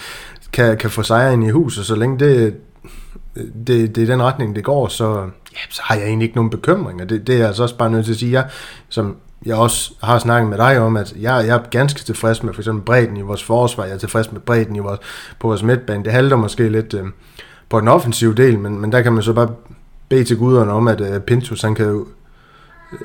[0.53, 1.87] kan, kan få sejre ind i huset.
[1.87, 2.57] Så længe det,
[3.67, 5.15] det, det er den retning, det går, så,
[5.53, 7.05] ja, så har jeg egentlig ikke nogen bekymringer.
[7.05, 8.33] Det, det er jeg altså også bare nødt til at sige.
[8.33, 8.47] Jeg,
[8.89, 12.55] som jeg også har snakket med dig om, at jeg, jeg er ganske tilfreds med
[12.55, 15.01] for eksempel bredden i vores forsvar, jeg er tilfreds med bredden i vores,
[15.39, 16.05] på vores midtbane.
[16.05, 17.05] Det halter måske lidt øh,
[17.69, 19.51] på den offensive del, men, men der kan man så bare
[20.09, 22.05] bede til guderne om, at øh, Pintus han kan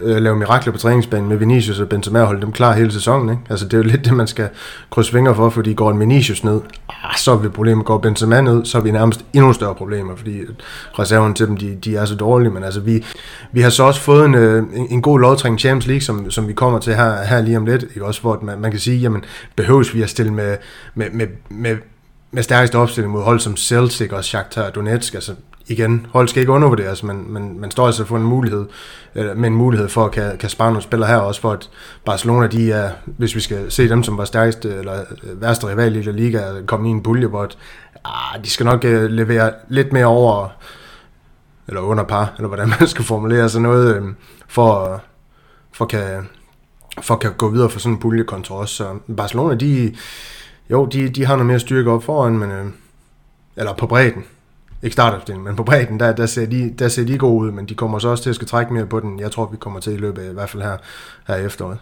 [0.02, 3.30] øh, lave mirakler på træningsbanen med Vinicius og Benzema og holde dem klar hele sæsonen.
[3.30, 3.42] Ikke?
[3.50, 4.50] Altså, det er jo lidt det, man skal
[4.90, 7.84] krydse fingre for, fordi går en Vinicius ned, ah, så er vi problemer.
[7.84, 10.40] Går Benzema ned, så er vi nærmest endnu større problemer, fordi
[11.00, 12.52] reserven til dem, de, de er så dårlige.
[12.52, 13.06] Men altså, vi,
[13.52, 16.48] vi har så også fået en, øh, en, en god lodtrækning Champions League, som, som
[16.48, 17.84] vi kommer til her, her lige om lidt.
[17.84, 18.06] Ikke?
[18.06, 19.24] Også hvor man, man kan sige, jamen,
[19.56, 20.58] behøves vi at stille med,
[20.96, 21.76] med, med, med
[22.34, 25.14] med stærkeste opstilling mod hold som Celtic og Shakhtar Donetsk.
[25.14, 25.34] Altså,
[25.68, 28.66] igen, hold skal ikke undervurderes, altså, men, men man står altså for en mulighed,
[29.16, 31.70] øh, med en mulighed for at kan, kan spare nogle spillere her også, for at
[32.06, 35.96] Barcelona, de er, hvis vi skal se dem som var stærkeste eller øh, værste rival
[35.96, 37.58] i La Liga, komme i en pulje, hvor at,
[38.06, 40.48] ah, de skal nok øh, levere lidt mere over,
[41.68, 44.04] eller under par, eller hvordan man skal formulere sig noget, øh,
[44.48, 45.02] for,
[45.72, 46.28] for, kan,
[47.02, 48.70] for kan gå videre for sådan en pulje kontra os.
[48.70, 49.96] Så Barcelona, de,
[50.70, 52.66] jo, de, de har noget mere styrke op foran, men, øh,
[53.56, 54.24] eller på bredden,
[54.84, 57.66] ikke startopstillingen, men på bredden, der, der, ser de, der ser de gode ud, men
[57.66, 59.20] de kommer så også til at skal trække mere på den.
[59.20, 60.78] Jeg tror, vi kommer til i løbet af, i hvert fald her,
[61.28, 61.78] her i efteråret.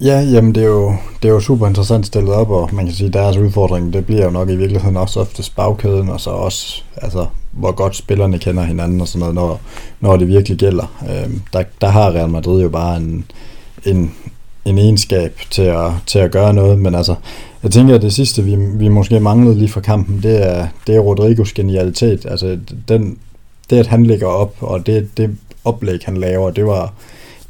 [0.00, 2.94] Ja, jamen det er, jo, det er jo super interessant stillet op, og man kan
[2.94, 6.30] sige, at deres udfordring, det bliver jo nok i virkeligheden også ofte bagkæden, og så
[6.30, 9.60] også, altså, hvor godt spillerne kender hinanden og sådan noget, når,
[10.00, 11.02] når det virkelig gælder.
[11.10, 13.24] Øhm, der, der har Real Madrid jo bare en,
[13.84, 14.14] en,
[14.64, 17.14] en egenskab til at, til at gøre noget, men altså,
[17.62, 20.96] jeg tænker, at det sidste, vi, vi måske manglede lige fra kampen, det er, det
[20.96, 22.26] er Rodrigos genialitet.
[22.26, 23.18] Altså, den,
[23.70, 26.92] det, at han ligger op, og det, det oplæg, han laver, det var,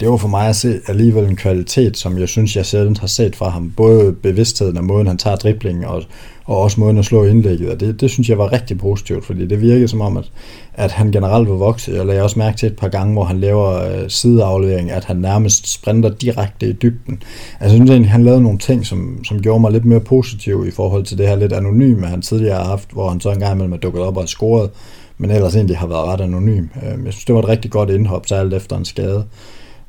[0.00, 3.06] det var for mig at se alligevel en kvalitet, som jeg synes, jeg sjældent har
[3.06, 3.72] set fra ham.
[3.76, 6.02] Både bevidstheden og måden, han tager driblingen, og,
[6.44, 7.70] og også måden at slå indlægget.
[7.70, 10.30] Og det, det synes jeg var rigtig positivt, fordi det virkede som om, at,
[10.74, 11.96] at han generelt var vokset.
[11.96, 15.16] Jeg lagde også mærke til et par gange, hvor han laver øh, sideaflevering, at han
[15.16, 17.22] nærmest sprinter direkte i dybden.
[17.60, 20.64] Altså, jeg synes egentlig, han lavede nogle ting, som, som gjorde mig lidt mere positiv
[20.68, 23.54] i forhold til det her lidt anonyme, han tidligere har haft, hvor han så engang
[23.54, 24.70] imellem er dukket op og scoret,
[25.18, 26.64] men ellers egentlig har været ret anonym.
[26.82, 29.24] Øh, jeg synes, det var et rigtig godt indhop, særligt efter en skade.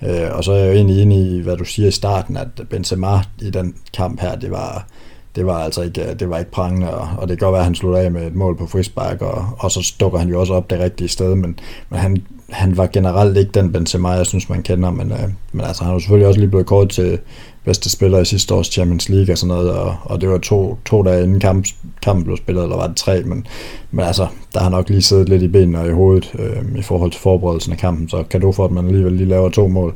[0.04, 2.48] Øh, og så er jeg jo egentlig enig i, hvad du siger i starten, at
[2.70, 4.88] Benzema i den kamp her, det var,
[5.36, 7.62] det var altså ikke, øh, det var ikke prangende, og, og det kan godt være,
[7.62, 10.40] at han slutter af med et mål på frispark, og, og så dukker han jo
[10.40, 14.26] også op det rigtige sted, men, men han, han var generelt ikke den Benzema, jeg
[14.26, 17.20] synes, man kender, men, øh, men altså, han har selvfølgelig også lige blevet kort til
[17.66, 20.78] bedste spiller i sidste års Champions League og sådan noget, og, og det var to,
[20.86, 21.68] to dage inden kamp,
[22.02, 23.48] kampen blev spillet, eller var det tre, men,
[23.92, 26.82] men altså, der har nok lige siddet lidt i benene og i hovedet øh, i
[26.82, 29.68] forhold til forberedelsen af kampen, så kan du for, at man alligevel lige laver to
[29.68, 29.96] mål.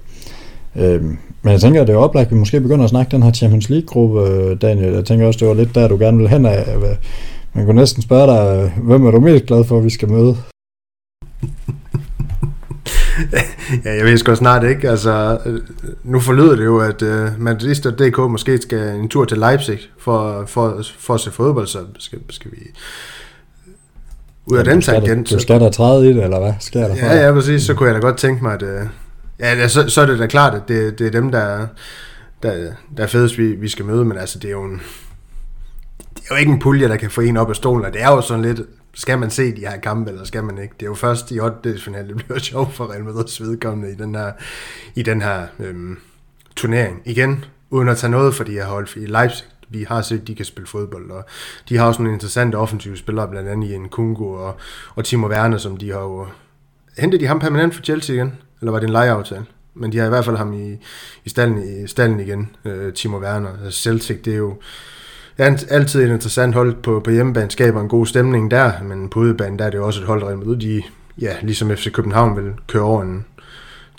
[0.76, 1.04] Øh,
[1.48, 3.32] men jeg tænker, at det er oplagt, at vi måske begynder at snakke den her
[3.32, 4.94] Champions League-gruppe, øh, Daniel.
[4.94, 6.66] Jeg tænker også, det var lidt der, du gerne vil hen af.
[7.54, 10.38] Man kunne næsten spørge dig, hvem er du mest glad for, at vi skal møde?
[13.86, 14.90] ja, jeg ved sgu snart ikke.
[14.90, 15.38] Altså,
[16.04, 20.82] nu forlyder det jo, at uh, Madrid.dk måske skal en tur til Leipzig for, for,
[21.00, 22.58] for at se fodbold, så skal, skal vi
[24.46, 25.30] ud af den tangent.
[25.30, 26.54] Du skal da træde i det, eller hvad?
[26.60, 27.64] Skal der ja, ja, præcis.
[27.64, 28.64] Så kunne jeg da godt tænke mig, at...
[28.64, 28.88] Uh,
[29.40, 31.68] ja, så, så er det da klart, at det, det er dem, der,
[32.44, 34.82] der, der er fedest, vi, vi skal møde, men altså, det er jo en...
[36.16, 38.02] Det er jo ikke en pulje, der kan få en op af stolen, og det
[38.02, 38.62] er jo sådan lidt
[38.98, 40.74] skal man se de her kampe, eller skal man ikke?
[40.80, 41.80] Det er jo først i 8.
[41.80, 44.32] finale, det bliver sjovt for Real Madrid's vedkommende i den her,
[44.96, 45.98] i den her øhm,
[46.56, 47.02] turnering.
[47.06, 50.28] Igen, uden at tage noget for de her hold, i Leipzig, vi har set, at
[50.28, 51.26] de kan spille fodbold, og
[51.70, 54.58] de har også nogle interessante offensive spillere, blandt andet i en Kungo og,
[54.96, 56.28] og Timo Werner, som de har jo...
[56.98, 58.34] Hentet de ham permanent for Chelsea igen?
[58.62, 59.46] Eller var det en lejeaftale?
[59.74, 60.78] Men de har i hvert fald ham i,
[61.26, 63.50] i, stallen, i stallen igen, øh, Timo Werner.
[63.66, 64.54] Altså Celtic, det er jo
[65.38, 69.10] det er altid et interessant hold på, på hjemmebane, skaber en god stemning der, men
[69.10, 70.84] på udebane, der er det jo også et hold, der med de,
[71.22, 73.26] ja, ligesom FC København vil køre over en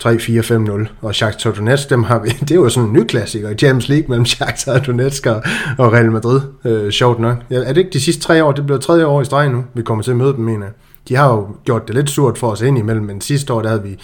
[0.03, 3.57] 3-4-5-0, og Shakhtar Donetsk, dem har vi, det er jo sådan en ny klassiker i
[3.57, 5.43] Champions League mellem Shakhtar Donetsk og,
[5.77, 7.37] og Real Madrid, øh, sjovt nok.
[7.49, 9.65] Ja, er det ikke de sidste tre år, det bliver tredje år i streg nu,
[9.73, 10.67] vi kommer til at møde dem, mener
[11.07, 13.69] de har jo gjort det lidt surt for os ind imellem, men sidste år, der
[13.69, 13.97] havde vi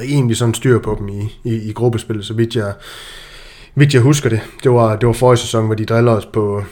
[0.00, 2.72] rimelig sådan styr på dem i, i, i gruppespillet, så vidt jeg,
[3.74, 4.40] vidt jeg husker det.
[4.62, 6.64] Det var, det var forrige sæson, hvor de drillede os på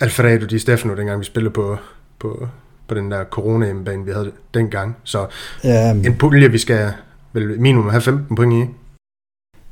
[0.00, 1.76] Alfredo Di Stefano, dengang vi spillede på,
[2.18, 2.48] på,
[2.88, 4.96] på den der corona bane vi havde dengang.
[5.04, 5.26] Så
[5.64, 6.92] ja, en pulje, vi skal
[7.32, 8.74] vel minimum have 15 point i.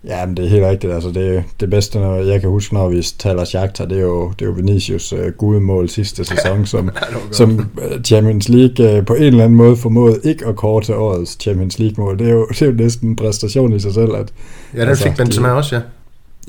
[0.06, 0.92] Ja, men det er helt rigtigt.
[0.92, 4.30] Altså, det, det bedste, når jeg kan huske, når vi taler Shakhtar, det er jo,
[4.30, 6.90] det er jo Vinicius uh, gudemål sidste sæson, ja, som,
[7.32, 10.94] som øh, Champions League uh, på en eller anden måde formåede ikke at kåre til
[10.94, 12.18] årets Champions League-mål.
[12.18, 14.14] Det er, jo, det er jo næsten en præstation i sig selv.
[14.14, 14.32] At,
[14.74, 15.82] ja, den altså, fik Benzema også, ja.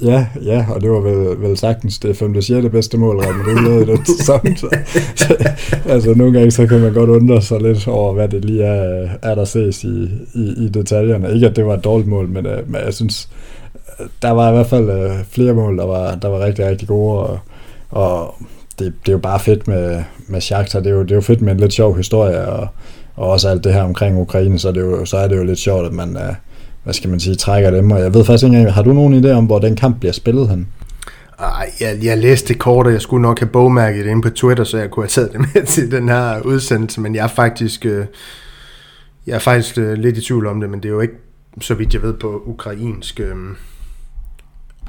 [0.02, 2.42] Ja, ja, og det var vel, vel sagtens det 5.
[2.42, 2.68] 6.
[2.72, 4.58] bedste mål, Real Madrid lavede i den sæson.
[4.58, 4.70] Så,
[5.16, 5.50] så,
[5.86, 9.10] altså nogle gange så kan man godt undre sig lidt over, hvad det lige er,
[9.22, 11.34] er der ses i, i, i detaljerne.
[11.34, 13.30] Ikke at det var et dårligt mål, men, uh, men jeg synes,
[14.22, 17.20] der var i hvert fald uh, flere mål, der var, der var rigtig, rigtig gode,
[17.20, 17.40] og,
[17.90, 18.36] og
[18.80, 20.80] det, det er jo bare fedt med, med Shakhtar.
[20.80, 22.68] Det er, jo, det er jo fedt med en lidt sjov historie, og,
[23.16, 25.44] og også alt det her omkring Ukraine, så, det er jo, så er det jo
[25.44, 26.36] lidt sjovt, at man, uh,
[26.88, 29.26] hvad skal man sige, trækker dem, og jeg ved faktisk ikke engang, har du nogen
[29.26, 30.68] idé om, hvor den kamp bliver spillet hen?
[31.40, 34.30] Ej, jeg, jeg læste det kort, og jeg skulle nok have bogmærket det inde på
[34.30, 37.28] Twitter, så jeg kunne have taget det med til den her udsendelse, men jeg er
[37.28, 38.06] faktisk, øh,
[39.28, 41.14] jeg er faktisk øh, lidt i tvivl om det, men det er jo ikke,
[41.62, 43.36] så vidt jeg ved, på ukrainsk øh,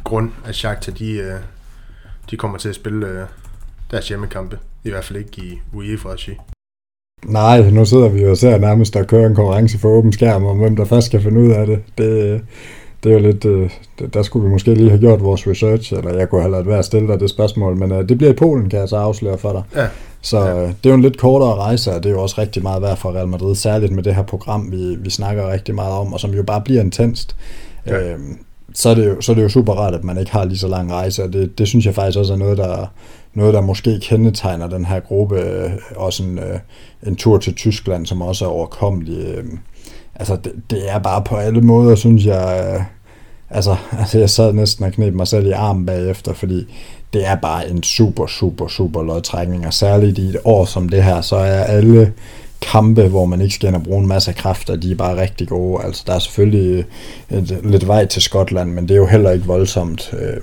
[0.04, 1.40] grund, at Shakhtar, de, øh,
[2.30, 3.26] de kommer til at spille øh,
[3.90, 6.32] deres hjemmekampe, i hvert fald ikke i UEFA-regi.
[7.26, 10.44] Nej, nu sidder vi jo og ser nærmest, der kører en konkurrence for åben skærm,
[10.44, 11.78] om hvem der først skal finde ud af det.
[11.98, 12.40] Det,
[13.04, 13.70] det er jo lidt, øh,
[14.14, 16.78] der skulle vi måske lige have gjort vores research, eller jeg kunne have lavet være
[16.78, 19.38] at stille dig det spørgsmål, men øh, det bliver i Polen, kan jeg så afsløre
[19.38, 19.62] for dig.
[19.82, 19.86] Ja.
[20.20, 20.62] Så ja.
[20.62, 22.82] Øh, det er jo en lidt kortere rejse, og det er jo også rigtig meget
[22.82, 26.12] værd for Real Madrid, særligt med det her program, vi, vi snakker rigtig meget om,
[26.12, 27.36] og som jo bare bliver intenst.
[27.86, 28.12] Ja.
[28.12, 28.38] Øhm,
[28.78, 30.58] så er, det jo, så er det jo super rart, at man ikke har lige
[30.58, 32.86] så lang rejse, og det, det synes jeg faktisk også er noget, der,
[33.34, 36.58] noget, der måske kendetegner den her gruppe, øh, og sådan en, øh,
[37.06, 39.18] en tur til Tyskland, som også er overkommelig.
[39.18, 39.44] Øh,
[40.14, 42.82] altså, det, det er bare på alle måder, synes jeg, øh,
[43.50, 46.66] altså, altså jeg sad næsten og knep mig selv i armen bagefter, fordi
[47.12, 51.04] det er bare en super, super, super lodtrækning, og særligt i et år som det
[51.04, 52.12] her, så er alle
[52.60, 55.48] kampe, hvor man ikke skal ind og bruge en masse kræfter, de er bare rigtig
[55.48, 55.84] gode.
[55.84, 56.84] Altså, der er selvfølgelig
[57.30, 60.14] øh, et, lidt vej til Skotland, men det er jo heller ikke voldsomt.
[60.18, 60.40] Øh,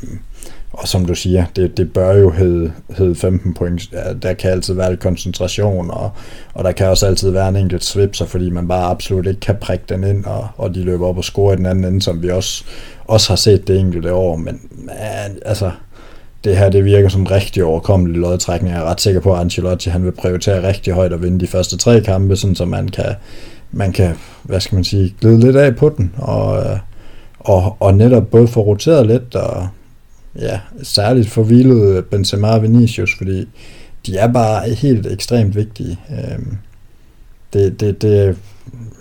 [0.78, 3.82] og som du siger, det, det bør jo hedde, hedde 15 point.
[4.21, 6.12] Der kan altid være lidt koncentration, og,
[6.54, 9.56] og der kan også altid være en enkelt svipser, fordi man bare absolut ikke kan
[9.62, 12.21] prikke den ind, og, og de løber op og scorer i den anden ende, som
[12.21, 12.63] vi også,
[13.06, 14.36] også har set det enkelte år.
[14.36, 15.71] Men man, altså,
[16.45, 18.73] det her det virker som rigtig overkommelig lodtrækning.
[18.73, 21.47] Jeg er ret sikker på, at Ancelotti han vil prioritere rigtig højt at vinde de
[21.47, 23.15] første tre kampe, sådan så man kan,
[23.71, 26.79] man kan hvad skal man sige, glide lidt af på den, og, øh,
[27.39, 29.67] og, og netop både få roteret lidt, og
[30.39, 33.45] ja, særligt få hvilet Benzema og Vinicius, fordi
[34.05, 35.99] de er bare helt ekstremt vigtige.
[36.10, 36.58] Øhm,
[37.53, 38.38] det, det, det,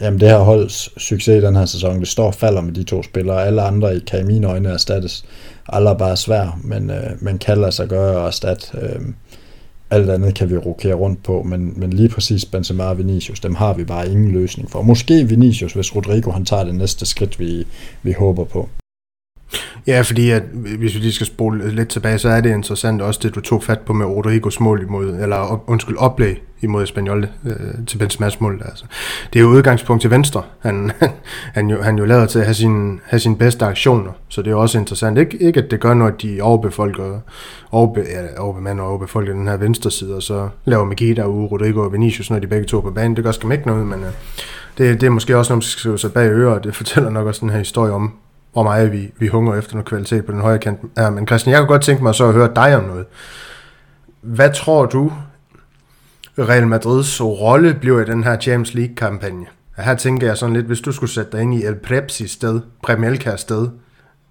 [0.01, 2.83] jamen det her holds succes i den her sæson, det står og falder med de
[2.83, 3.47] to spillere.
[3.47, 5.25] Alle andre kan i mine øjne erstattes.
[5.69, 8.79] Alle bare svær, men, øh, men kan lade sig gøre og erstatte.
[8.81, 9.01] Øh,
[9.91, 13.55] alt andet kan vi rokere rundt på, men, men lige præcis Benzema og Vinicius, dem
[13.55, 14.83] har vi bare ingen løsning for.
[14.83, 17.67] Måske Vinicius, hvis Rodrigo han tager det næste skridt, vi,
[18.03, 18.69] vi håber på.
[19.87, 20.43] Ja, fordi at,
[20.79, 23.63] hvis vi lige skal spole lidt tilbage, så er det interessant også det, du tog
[23.63, 28.63] fat på med Rodrigos mål imod, eller undskyld, oplæg imod Espanyol øh, til Benzema's mål.
[28.65, 28.85] Altså.
[29.33, 30.43] Det er jo udgangspunkt til venstre.
[30.59, 30.91] Han,
[31.55, 34.51] han, jo, han jo lader til at have, sin, have sine bedste aktioner, så det
[34.51, 35.19] er også interessant.
[35.19, 37.21] Ik- ikke at det gør noget, at de overbefolker,
[37.71, 41.81] overbe, ja, overbemand og overbefolker den her venstre side, og så laver Magida ude Rodrigo
[41.85, 43.17] og Vinicius, når de begge to på banen.
[43.17, 44.11] Det gør skam ikke noget, men øh,
[44.79, 47.27] det, det er måske også noget, man skal skrive sig bag ører, det fortæller nok
[47.27, 48.13] også den her historie om,
[48.55, 50.81] hvor meget vi, vi hungrer efter noget kvalitet på den højre kant.
[50.97, 53.07] Ja, men Christian, jeg kunne godt tænke mig så at høre dig om noget.
[54.21, 55.13] Hvad tror du,
[56.39, 59.47] Real Madrids rolle bliver i den her Champions League-kampagne?
[59.77, 62.61] Her tænker jeg sådan lidt, hvis du skulle sætte dig ind i El Prepsi sted,
[62.83, 63.69] Premelkas sted,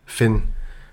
[0.06, 0.42] find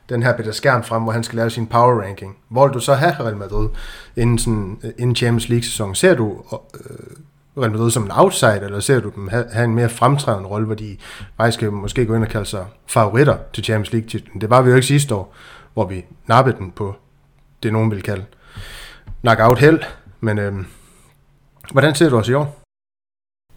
[0.08, 2.36] den her Peter skærm frem, hvor han skal lave sin power ranking.
[2.48, 3.68] Hvor vil du så have Real Madrid
[4.16, 5.94] inden, sådan, inden Champions League-sæson?
[5.94, 6.42] Ser du
[6.74, 7.16] øh,
[7.58, 10.66] Real Madrid som en outsider, eller ser du dem have, have en mere fremtrædende rolle,
[10.66, 10.96] hvor de
[11.36, 14.40] faktisk øh, måske gå ind og kalde sig favoritter til Champions League-titlen?
[14.40, 15.34] Det var vi jo ikke sidste år,
[15.74, 16.94] hvor vi nappede den på
[17.62, 18.24] det, nogen vil kalde
[19.22, 19.80] knockout held.
[20.20, 20.52] Men øh,
[21.72, 22.60] hvordan ser du os i år?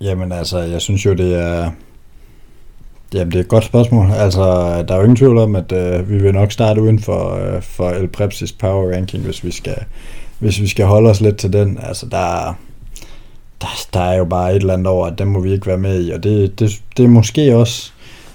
[0.02, 1.72] Jamen altså, jeg synes jo, det er...
[3.14, 4.12] Jamen, det er et godt spørgsmål.
[4.12, 4.42] Altså,
[4.88, 7.62] der er jo ingen tvivl om, at øh, vi vil nok starte uden for, øh,
[7.62, 9.84] for El Prepsis Power Ranking, hvis vi skal,
[10.40, 11.80] hvis vi skal holde os lidt til den.
[11.82, 12.58] Altså, der,
[13.64, 15.78] der, der er jo bare et eller andet over, at den må vi ikke være
[15.78, 17.92] med i, og det, det, det er måske også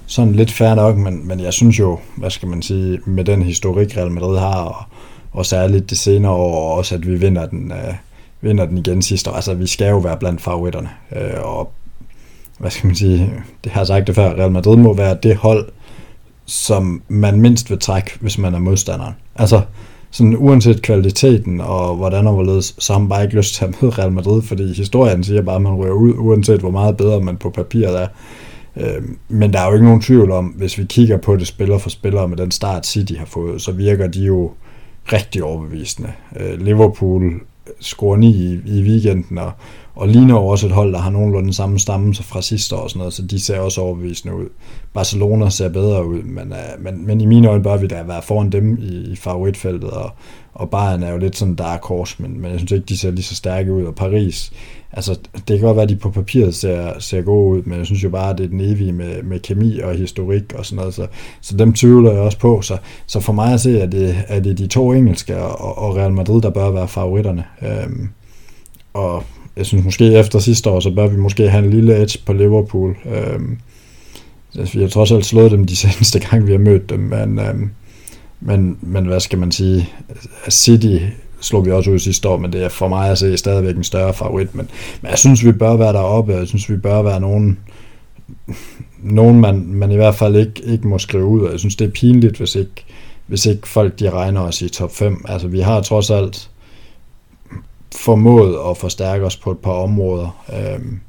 [0.07, 3.43] sådan lidt fair nok, men, men jeg synes jo, hvad skal man sige, med den
[3.43, 4.85] historik Real Madrid har, og,
[5.33, 7.95] og særligt det senere år, og også at vi vinder den, øh,
[8.41, 9.35] vinder den igen sidste år.
[9.35, 11.73] Altså, vi skal jo være blandt favoritterne, øh, og
[12.59, 13.33] hvad skal man sige,
[13.65, 15.69] det har jeg sagt det før, Real Madrid må være det hold,
[16.47, 19.15] som man mindst vil trække, hvis man er modstanderen.
[19.37, 19.63] Altså,
[20.11, 23.83] sådan uanset kvaliteten og hvordan og hvorledes, så har man bare ikke lyst til at
[23.83, 27.21] møde Real Madrid, fordi historien siger bare, at man rører ud, uanset hvor meget bedre
[27.21, 28.07] man på papiret er.
[28.77, 31.79] Øh, men der er jo ikke nogen tvivl om, hvis vi kigger på det spiller
[31.79, 34.53] for spiller med den start City har fået, så virker de jo
[35.13, 36.13] rigtig overbevisende.
[36.41, 37.41] Øh, Liverpool
[37.81, 39.53] scorer 9 i, i weekenden, og,
[39.99, 42.91] og ligner jo også et hold, der har nogenlunde samme stamme fra sidste år, og
[42.91, 44.49] sådan noget, så de ser også overbevisende ud.
[44.95, 48.23] Barcelona ser bedre ud, men, uh, men, men i mine øjne bør vi da være
[48.23, 50.11] foran dem i, i favoritfeltet, og,
[50.55, 53.11] og Bayern er jo lidt sådan dark horse, men, men jeg synes ikke, de ser
[53.11, 54.53] lige så stærke ud, og Paris,
[54.93, 57.87] altså det kan godt være, at de på papiret ser, ser gode ud, men jeg
[57.87, 60.77] synes jo bare, at det er den evige med, med kemi og historik og sådan
[60.77, 61.07] noget, så,
[61.41, 64.41] så dem tvivler jeg også på, så, så for mig at se, at det, er
[64.41, 67.45] det de to engelske og, og Real Madrid, der bør være favoritterne.
[67.63, 68.09] Øhm,
[68.95, 69.23] og
[69.59, 72.33] jeg synes måske efter sidste år, så bør vi måske have en lille edge på
[72.33, 72.97] Liverpool.
[73.07, 73.41] Øh,
[74.75, 77.55] vi har trods alt slået dem de seneste gange, vi har mødt dem, men, øh,
[78.41, 79.89] men, men hvad skal man sige,
[80.51, 80.97] City
[81.41, 83.85] slog vi også ud sidste år, men det er for mig at se stadigvæk en
[83.85, 84.69] større favorit, men,
[85.03, 87.59] men jeg synes, vi bør være deroppe, jeg synes, vi bør være nogen,
[89.03, 91.85] nogen man, man i hvert fald ikke, ikke må skrive ud, og jeg synes, det
[91.87, 92.85] er pinligt, hvis ikke,
[93.27, 95.25] hvis ikke folk de regner os i top 5.
[95.29, 96.51] Altså, vi har trods alt
[97.97, 100.45] formået at forstærke os på et par områder.
[100.53, 101.01] Øhm,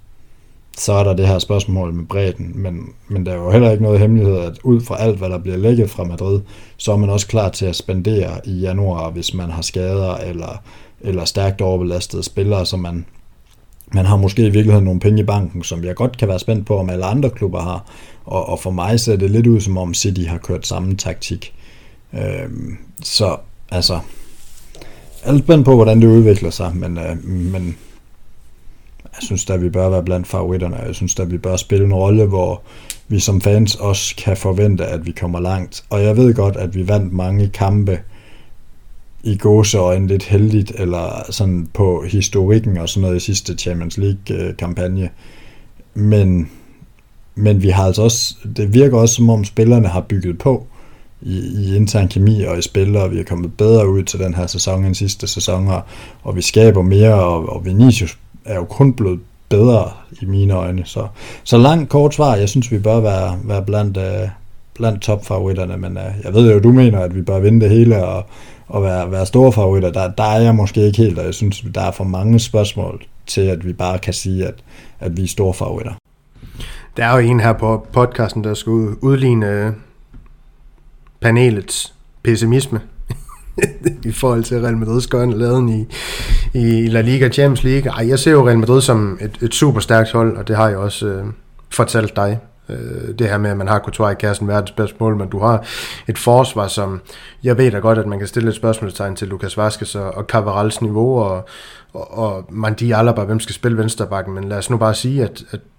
[0.77, 3.83] så er der det her spørgsmål med bredden, men, men der er jo heller ikke
[3.83, 6.41] noget hemmelighed, at ud fra alt, hvad der bliver lækket fra Madrid,
[6.77, 10.61] så er man også klar til at spendere i januar, hvis man har skader eller,
[11.01, 13.05] eller stærkt overbelastede spillere, så man,
[13.93, 16.65] man har måske i virkeligheden nogle penge i banken, som jeg godt kan være spændt
[16.65, 17.85] på, om alle andre klubber har.
[18.25, 21.53] Og, og for mig ser det lidt ud, som om City har kørt samme taktik.
[22.13, 23.37] Øhm, så
[23.71, 23.99] altså,
[25.25, 27.77] jeg er spændt på, hvordan det udvikler sig, men, øh, men
[29.03, 30.75] jeg synes at vi bør være blandt favoritterne.
[30.75, 32.61] Jeg synes at vi bør spille en rolle, hvor
[33.07, 35.83] vi som fans også kan forvente, at vi kommer langt.
[35.89, 37.99] Og jeg ved godt, at vi vandt mange kampe
[39.23, 45.09] i gåseøjne lidt heldigt, eller sådan på historikken og sådan noget i sidste Champions League-kampagne.
[45.93, 46.49] Men,
[47.35, 50.67] men vi har altså også, det virker også som om spillerne har bygget på
[51.21, 54.33] i, i intern kemi og i spil, og vi er kommet bedre ud til den
[54.33, 55.81] her sæson end sidste sæson, og,
[56.23, 60.81] og vi skaber mere, og, og Vinicius er jo kun blevet bedre i mine øjne.
[60.85, 61.07] Så,
[61.43, 64.29] så langt kort svar, jeg synes, vi bør være, være blandt, uh,
[64.73, 68.05] blandt topfavoritterne, men uh, jeg ved jo, du mener, at vi bør vinde det hele
[68.05, 68.25] og,
[68.67, 69.91] og være, være store favoritter.
[69.91, 73.03] Der, der er jeg måske ikke helt, og jeg synes, der er for mange spørgsmål
[73.27, 74.55] til, at vi bare kan sige, at,
[74.99, 75.93] at vi er store favoritter.
[76.97, 79.73] Der er jo en her på podcasten, der skal udligne
[81.21, 82.81] panelets pessimisme
[84.05, 85.85] i forhold til Real Madrid's gørende laden i,
[86.53, 87.91] i La Liga Champions League.
[87.91, 90.69] Ej, jeg ser jo Real Madrid som et, et super stærkt hold, og det har
[90.69, 91.25] jeg også øh,
[91.69, 92.39] fortalt dig.
[92.69, 95.39] Øh, det her med, at man har Courtois i kassen verdens bedste mål, men du
[95.39, 95.65] har
[96.07, 97.01] et forsvar, som
[97.43, 100.23] jeg ved da godt, at man kan stille et spørgsmålstegn til Lukas Vaskes og, og
[100.23, 101.45] Cavarals niveau, og,
[101.93, 105.43] og, og Mandi Alaba, hvem skal spille venstrebakken, men lad os nu bare sige, at,
[105.51, 105.59] at,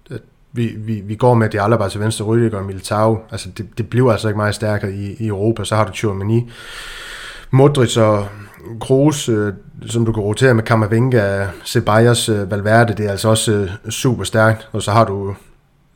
[0.53, 3.89] vi, vi, vi går med de Alaba til venstre, Rüdiger og Militao, altså det, det
[3.89, 6.49] bliver altså ikke meget stærkere i, i Europa, så har du Tchouameni,
[7.51, 8.27] Modric og
[8.79, 9.53] Kroos, øh,
[9.85, 14.23] som du kan rotere med Kammervenga, Ceballos, øh, Valverde, det er altså også øh, super
[14.23, 14.69] stærkt.
[14.71, 15.35] Og så har du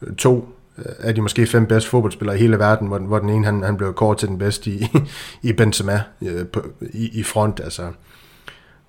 [0.02, 3.30] øh, to øh, af de måske fem bedste fodboldspillere i hele verden, hvor, hvor den
[3.30, 4.88] ene han, han blev kort til den bedste i,
[5.50, 7.60] i Benzema øh, på, i, i front.
[7.60, 7.84] Altså,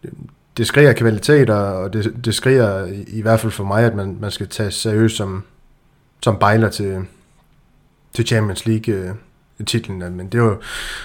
[0.02, 0.10] det,
[0.56, 4.16] det skriger kvalitet, og det, det skriger i, i hvert fald for mig, at man,
[4.20, 5.44] man skal tage seriøst som,
[6.22, 7.06] som bejler til,
[8.14, 9.14] til Champions League øh,
[9.66, 10.56] titlen, men det er jo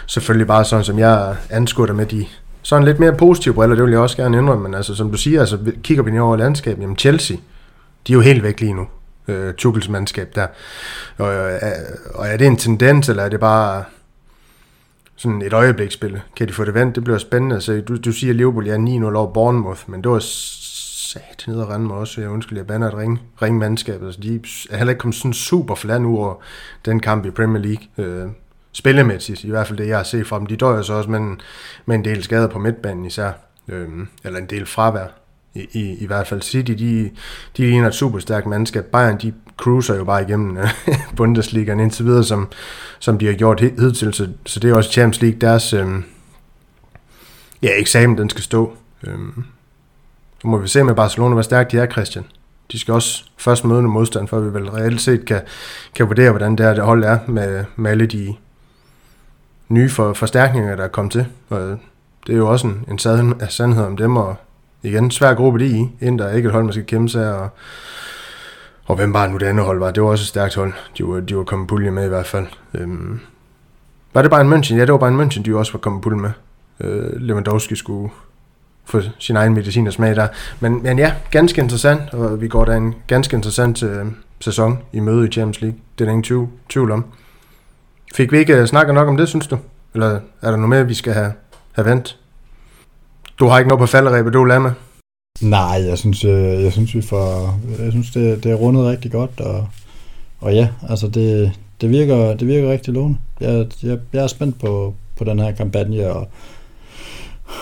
[0.07, 2.26] selvfølgelig bare sådan, som jeg anskuer med de
[2.62, 5.18] sådan lidt mere positive briller, det vil jeg også gerne indrømme, men altså, som du
[5.18, 7.38] siger, altså, kigger vi ned over landskabet, jamen Chelsea,
[8.07, 8.88] de er jo helt væk lige nu,
[9.28, 10.47] øh, Tuchels mandskab der.
[11.18, 11.59] Og, øh,
[12.14, 13.84] og er det en tendens, eller er det bare
[15.16, 16.22] sådan et øjebliksspil?
[16.36, 16.95] Kan de få det vendt?
[16.95, 17.62] Det bliver spændende.
[17.62, 20.20] Så du, du siger Liverpool, er 9-0 over Bournemouth, men det var
[21.12, 22.22] sat ned og rende mig også.
[22.22, 24.03] Jeg undskyld, jeg bander et ring, ring mandskab.
[24.03, 24.36] Altså, de
[24.70, 26.36] er heller ikke kommet sådan super flan nu over
[26.86, 27.88] den kamp i Premier League.
[27.97, 28.30] Øh,
[28.72, 30.45] spillemæssigt, i hvert fald det, jeg har set fra dem.
[30.45, 31.41] De døjer så også med en,
[31.86, 33.32] med en del skader på midtbanen især,
[33.68, 33.89] Øh,
[34.24, 35.07] eller en del fravær.
[35.53, 37.12] I, i, i hvert fald City, de,
[37.57, 38.86] de ligner et super stærkt mandskab.
[38.86, 40.70] Bayern, de cruiser jo bare igennem øh,
[41.18, 42.51] Bundesligaen indtil videre, som,
[42.99, 45.88] som de har gjort hidtil, så, så det er også Champions League, deres øh,
[47.62, 48.74] ja, eksamen, den skal stå.
[49.03, 49.20] Øh,
[50.44, 52.26] nu må vi se med Barcelona, hvor stærkt de er, Christian.
[52.72, 55.42] De skal også først møde noget modstand, før vi vel reelt set kan,
[55.96, 58.36] kan vurdere, hvordan det her det hold er med, med alle de
[59.70, 61.26] nye for, forstærkninger, der er kommet til.
[61.50, 61.78] Og øh,
[62.28, 63.00] det er jo også en, en
[63.50, 64.36] sandhed om dem, og
[64.84, 67.34] igen, svær gruppe de i, inden der er ikke et hold, man skal kæmpe sig,
[67.36, 67.50] og,
[68.86, 70.74] og hvem bare nu det andet hold var, det var også et stærkt hold.
[70.98, 72.48] De var, de var kommet pulje med i hvert fald.
[72.74, 73.20] Øhm,
[74.14, 74.76] var det bare en München?
[74.76, 76.32] Ja, det var bare en München, de også var kommet pulje med.
[76.80, 78.10] Øh, Lewandowski skulle
[78.86, 80.28] få sin egen medicin og smag der.
[80.60, 84.06] Men, men ja, ganske interessant, og vi går da en ganske interessant øh,
[84.40, 85.80] sæson i møde i Champions League.
[85.98, 87.06] Det er der ingen tvivl, tvivl om.
[88.16, 89.58] Fik vi ikke øh, snakket nok om det, synes du?
[89.94, 91.34] Eller er der noget mere, vi skal have,
[91.72, 92.18] have vendt?
[93.40, 94.72] Du har ikke noget på falderæbet, du lader med?
[95.42, 98.86] Nej, jeg synes, jeg, øh, jeg synes vi får, jeg synes det, det er rundet
[98.86, 99.68] rigtig godt, og,
[100.40, 101.52] og ja, altså det,
[101.82, 103.18] det virker, det virker rigtig lovende.
[103.40, 106.28] Jeg, jeg, jeg er spændt på, på den her kampagne, og,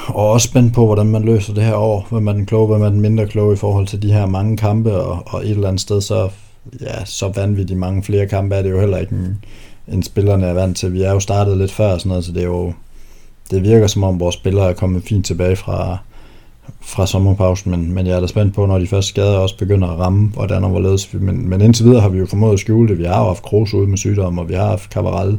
[0.07, 2.07] og også spændt på, hvordan man løser det her år.
[2.09, 4.57] Hvem er den kloge, hvem er den mindre kloge i forhold til de her mange
[4.57, 6.29] kampe, og, og et eller andet sted, så,
[6.81, 9.35] ja, så vanvittigt mange flere kampe er det jo heller ikke, end,
[9.93, 10.93] en spillerne er vant til.
[10.93, 12.73] Vi er jo startet lidt før, sådan noget, så det er jo,
[13.51, 15.97] det virker som om vores spillere er kommet fint tilbage fra,
[16.81, 19.87] fra sommerpausen, men, men jeg er da spændt på, når de første skader også begynder
[19.87, 21.13] at ramme, hvordan og hvorledes.
[21.13, 22.97] Men, men indtil videre har vi jo formået at skjule det.
[22.97, 25.37] Vi har jo haft Kroos ude med sygdom, og vi har haft Cabral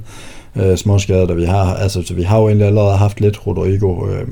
[0.56, 1.74] øh, småskader, der vi har.
[1.74, 4.28] Altså, så vi har jo egentlig allerede haft lidt Rodrigo, øh,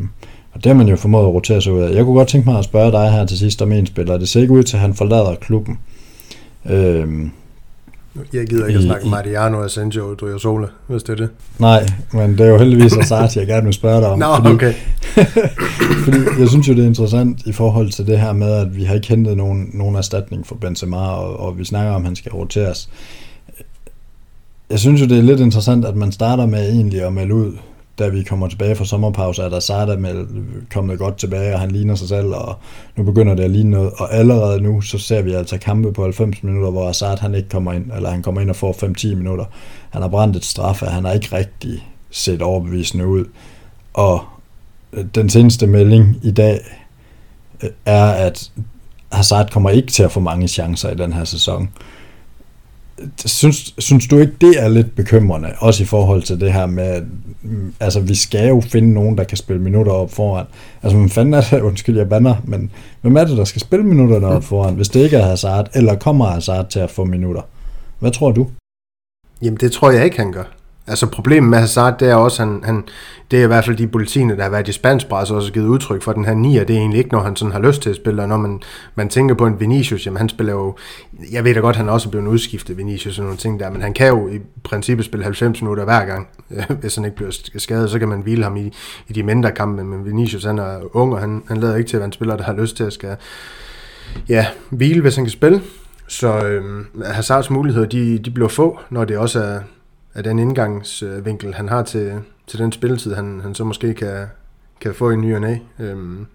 [0.53, 1.95] og det har man jo formået at rotere sig ud af.
[1.95, 4.19] Jeg kunne godt tænke mig at spørge dig her til sidst om en spiller.
[4.19, 5.79] Det ser ikke ud til, at han forlader klubben.
[6.71, 7.29] Øh,
[8.33, 11.29] jeg gider ikke I, at snakke Mariano, Asensio og Driozola, hvis det er det.
[11.59, 14.19] Nej, men det er jo heldigvis Asart, jeg gerne vil spørge dig om.
[14.19, 14.75] Nå, fordi, okay.
[16.05, 18.85] fordi jeg synes jo, det er interessant i forhold til det her med, at vi
[18.85, 22.17] har ikke hentet nogen, nogen erstatning for Benzema, og, og vi snakker om, at han
[22.17, 22.89] skal roteres.
[24.71, 27.53] Jeg synes jo, det er lidt interessant, at man starter med egentlig at melde ud,
[27.99, 30.27] da vi kommer tilbage fra sommerpause, er der er
[30.73, 32.59] kommet godt tilbage, og han ligner sig selv, og
[32.97, 33.93] nu begynder det at ligne noget.
[33.99, 37.49] Og allerede nu, så ser vi altså kampe på 90 minutter, hvor Assad han ikke
[37.49, 39.45] kommer ind, eller han kommer ind og får 5-10 minutter.
[39.91, 43.25] Han har brændt et straffe, han har ikke rigtig set overbevisende ud.
[43.95, 44.21] Og
[45.15, 46.61] den seneste melding i dag
[47.63, 48.51] øh, er, at
[49.13, 51.69] Hazard kommer ikke til at få mange chancer i den her sæson
[53.25, 57.03] synes, synes du ikke, det er lidt bekymrende, også i forhold til det her med,
[57.43, 60.47] mm, altså vi skal jo finde nogen, der kan spille minutter op foran.
[60.83, 62.71] Altså hvem fanden er det, undskyld jeg banner, men
[63.01, 65.95] hvem er det, der skal spille minutter op foran, hvis det ikke er Hazard, eller
[65.95, 67.43] kommer Hazard til at få minutter?
[67.99, 68.47] Hvad tror du?
[69.43, 70.58] Jamen det tror jeg ikke, han gør.
[70.89, 72.85] Altså problemet med Hazard, det er også, han, han,
[73.31, 75.67] det er i hvert fald de politine, der har været i spansk pres, også givet
[75.67, 76.65] udtryk for den her nier.
[76.65, 78.61] Det er egentlig ikke, når han sådan har lyst til at spille, og når man,
[78.95, 80.77] man tænker på en Vinicius, jamen han spiller jo,
[81.33, 83.83] jeg ved da godt, han er også blevet udskiftet, Vinicius og nogle ting der, men
[83.83, 86.29] han kan jo i princippet spille 90 minutter hver gang,
[86.81, 88.73] hvis han ikke bliver skadet, så kan man hvile ham i,
[89.09, 91.97] i de mindre kampe, men Vinicius han er ung, og han, han lader ikke til
[91.97, 93.17] at være en spiller, der har lyst til at skal,
[94.29, 95.63] ja, hvile, hvis han kan spille.
[96.09, 99.61] Så øh, Hazards muligheder, de, de bliver få, når det også er,
[100.19, 102.13] af den indgangsvinkel, han har til,
[102.47, 104.27] til den spilletid, han, han så måske kan,
[104.81, 105.57] kan få i ny og næ.
[105.79, 106.27] Øhm,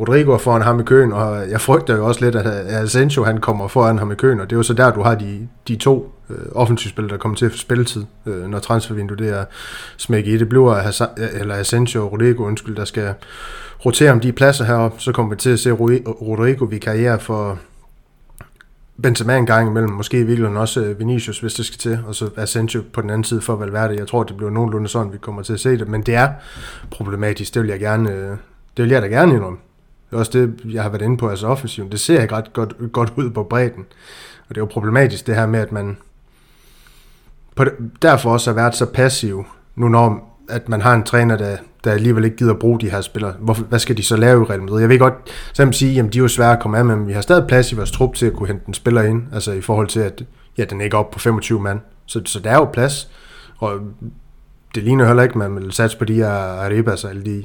[0.00, 3.40] Rodrigo er foran ham i køen, og jeg frygter jo også lidt, at Asensio han
[3.40, 5.76] kommer foran ham i køen, og det er jo så der, du har de, de
[5.76, 9.44] to øh, offensivspillere, der kommer til at få spilletid, øh, når transfervinduet det er
[9.96, 10.38] smækket i.
[10.38, 10.92] Det bliver
[11.40, 13.14] eller Asensio og Rodrigo, undskyld, der skal
[13.84, 17.58] rotere om de pladser heroppe, så kommer vi til at se Rodrigo karriere for,
[19.02, 22.14] Benzema en gang imellem, måske i virkeligheden også øh, Vinicius, hvis det skal til, og
[22.14, 23.96] så Asensio på den anden side for Valverde.
[23.96, 26.32] Jeg tror, det bliver nogenlunde sådan, vi kommer til at se det, men det er
[26.90, 28.30] problematisk, det vil jeg gerne, øh,
[28.76, 29.58] det vil jeg da gerne indrømme.
[30.10, 31.90] Det er også det, jeg har været inde på, altså offensiven.
[31.90, 33.84] Det ser ikke ret godt, godt ud på bredden.
[34.48, 35.96] Og det er jo problematisk det her med, at man
[37.54, 37.72] på det,
[38.02, 41.92] derfor også har været så passiv, nu når at man har en træner, der, der
[41.92, 43.34] alligevel ikke gider bruge de her spillere.
[43.40, 44.80] Hvorfor, hvad skal de så lave i Real Madrid?
[44.80, 45.14] Jeg vil godt
[45.52, 47.46] så sige, at de er jo svære at komme af med, men vi har stadig
[47.48, 50.00] plads i vores trup til at kunne hente en spiller ind, altså i forhold til,
[50.00, 50.24] at
[50.58, 51.80] ja, den er ikke op på 25 mand.
[52.06, 53.10] Så, så der er jo plads,
[53.58, 53.80] og
[54.74, 57.44] det ligner heller ikke, at man vil satse på de her Arribas og alle de,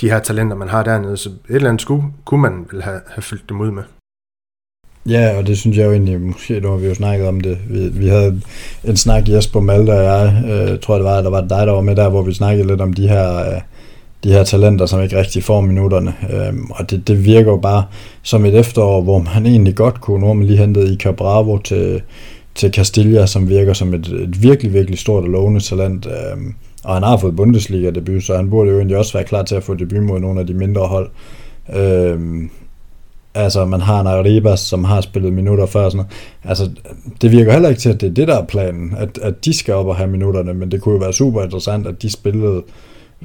[0.00, 1.16] de her talenter, man har dernede.
[1.16, 3.82] Så et eller andet skulle, kunne man vil have, have fyldt dem ud med.
[5.08, 7.58] Ja, og det synes jeg jo egentlig, måske nu har vi jo snakket om det.
[7.68, 8.40] Vi, vi havde
[8.84, 11.72] en snak, Jesper Malte og jeg, øh, tror det var, eller var det dig, der
[11.72, 13.60] var med der, hvor vi snakkede lidt om de her, øh,
[14.24, 16.14] de her talenter, som ikke rigtig får minutterne.
[16.32, 17.84] Øhm, og det, det virker jo bare
[18.22, 21.58] som et efterår, hvor man egentlig godt kunne, nu har man lige hentet i Bravo
[21.58, 22.02] til,
[22.54, 26.06] til Castilla, som virker som et, et virkelig, virkelig stort og lovende talent.
[26.06, 26.54] Øhm,
[26.84, 29.62] og han har fået Bundesliga-debut, så han burde jo egentlig også være klar til at
[29.62, 31.10] få debut mod nogle af de mindre hold.
[31.74, 32.50] Øhm,
[33.34, 35.88] altså, man har en Arribas, som har spillet minutter før.
[35.88, 36.12] Sådan noget.
[36.44, 36.70] Altså,
[37.22, 39.52] det virker heller ikke til, at det er det, der er planen, at, at de
[39.52, 42.62] skal op og have minutterne, men det kunne jo være super interessant, at de spillede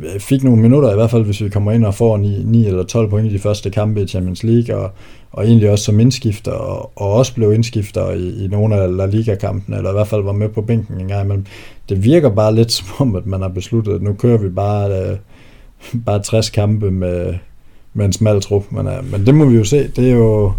[0.03, 2.67] Øh, fik nogle minutter, i hvert fald hvis vi kommer ind og får 9, 9
[2.67, 4.91] eller 12 point i de første kampe i Champions League, og,
[5.31, 9.05] og egentlig også som indskifter, og, og også blev indskifter i, i nogle af La
[9.05, 11.45] Liga-kampene, eller i hvert fald var med på bænken en gang imellem.
[11.89, 15.01] Det virker bare lidt som om, at man har besluttet, at nu kører vi bare,
[15.01, 15.17] øh,
[16.05, 17.33] bare 60 kampe med,
[17.93, 20.53] med en smal trup, men, øh, men det må vi jo se, det er jo,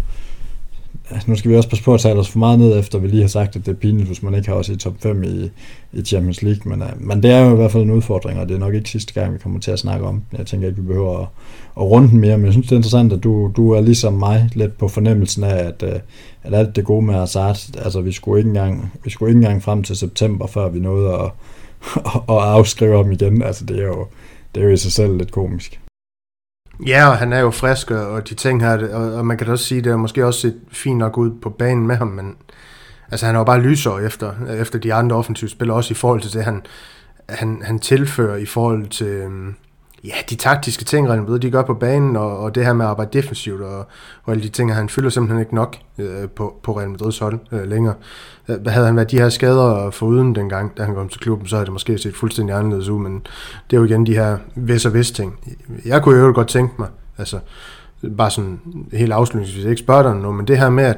[1.11, 3.07] Altså, nu skal vi også passe på at tale os for meget ned, efter vi
[3.07, 5.23] lige har sagt, at det er pinligt, hvis man ikke har os i top 5
[5.23, 5.49] i,
[5.93, 6.61] i Champions League.
[6.65, 8.73] Men, uh, men det er jo i hvert fald en udfordring, og det er nok
[8.73, 11.27] ikke sidste gang, vi kommer til at snakke om Jeg tænker ikke, vi behøver at,
[11.77, 14.13] at runde den mere, men jeg synes, det er interessant, at du, du er ligesom
[14.13, 15.99] mig lidt på fornemmelsen af, at, uh,
[16.43, 19.63] at alt det gode med Hazard, altså vi skulle ikke engang, vi skulle ikke engang
[19.63, 21.31] frem til september, før vi nåede at,
[22.35, 23.43] at afskrive ham igen.
[23.43, 24.07] Altså det er jo,
[24.55, 25.79] det er jo i sig selv lidt komisk.
[26.85, 29.51] Ja, og han er jo frisk, og de ting her, og, og man kan da
[29.51, 32.35] også sige, det er måske også set fint nok ud på banen med ham, men
[33.11, 36.21] altså, han er jo bare lysere efter, efter de andre offensive spillere, også i forhold
[36.21, 36.65] til det, han,
[37.29, 39.55] han, han tilfører i forhold til, øhm,
[40.03, 42.85] ja, de taktiske ting, Real Madrid, de gør på banen, og, og det her med
[42.85, 43.77] at arbejde defensivt, og,
[44.23, 47.39] og alle de ting, han fylder simpelthen ikke nok øh, på, på Real Madrids hold
[47.51, 47.93] øh, længere.
[48.67, 51.65] Havde han været de her skader foruden dengang, da han kom til klubben, så havde
[51.65, 53.21] det måske set fuldstændig anderledes ud, men
[53.69, 55.39] det er jo igen de her vis og vis ting.
[55.85, 56.87] Jeg kunne jo godt tænke mig,
[57.17, 57.39] altså
[58.17, 58.59] bare sådan
[58.93, 60.97] helt afslutningsvis, ikke spørge dig noget, men det her med, at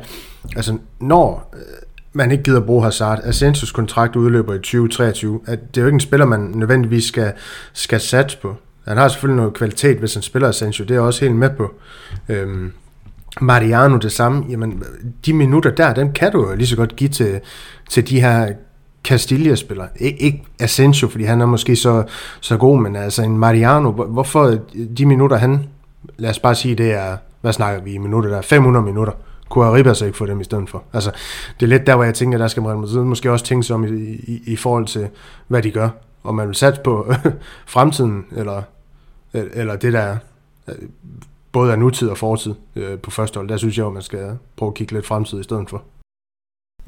[0.55, 1.59] altså, når øh,
[2.13, 3.19] man ikke gider bruge Hazard.
[3.23, 5.39] Asensus kontrakt udløber i 2023.
[5.45, 7.33] At det er jo ikke en spiller, man nødvendigvis skal,
[7.73, 8.55] skal satse på.
[8.87, 11.49] Han har selvfølgelig noget kvalitet, hvis han spiller Asensio, det er jeg også helt med
[11.49, 11.73] på.
[12.29, 12.71] Øhm,
[13.41, 14.83] Mariano det samme, jamen
[15.25, 17.39] de minutter der, dem kan du jo lige så godt give til,
[17.89, 18.53] til de her
[19.03, 19.87] Castilla-spillere.
[19.95, 22.03] Ik- ikke Asensio, fordi han er måske så,
[22.41, 24.57] så god, men altså en Mariano, hvorfor
[24.97, 25.65] de minutter han,
[26.17, 29.13] lad os bare sige, det er, hvad snakker vi i minutter der, 500 minutter,
[29.49, 30.83] kunne så ikke få dem i stedet for.
[30.93, 31.11] Altså,
[31.59, 33.83] det er lidt der, hvor jeg tænker, der skal man måske også tænke sig om
[33.83, 35.07] i, i, i forhold til,
[35.47, 35.89] hvad de gør
[36.23, 37.13] om man vil satse på
[37.67, 38.61] fremtiden, eller,
[39.33, 40.17] eller det der
[41.51, 44.37] både er nutid og fortid øh, på første hold, der synes jeg, at man skal
[44.57, 45.83] prøve at kigge lidt fremtid i stedet for.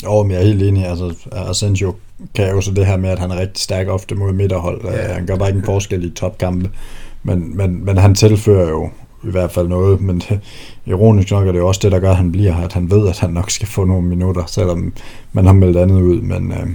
[0.03, 0.86] Jo, men jeg er helt enig.
[0.86, 1.95] Altså, Asensio
[2.36, 4.86] kan jo så det her med, at han er rigtig stærk ofte mod midterhold.
[4.86, 5.13] Ja.
[5.13, 6.71] Han gør bare ikke en forskel i topkampe.
[7.23, 8.89] Men, men, men han tilfører jo
[9.23, 10.39] i hvert fald noget, men det,
[10.86, 12.91] ironisk nok er det jo også det, der gør, at han bliver her, at han
[12.91, 14.93] ved, at han nok skal få nogle minutter, selvom
[15.34, 16.67] man har meldt andet ud, men, øh,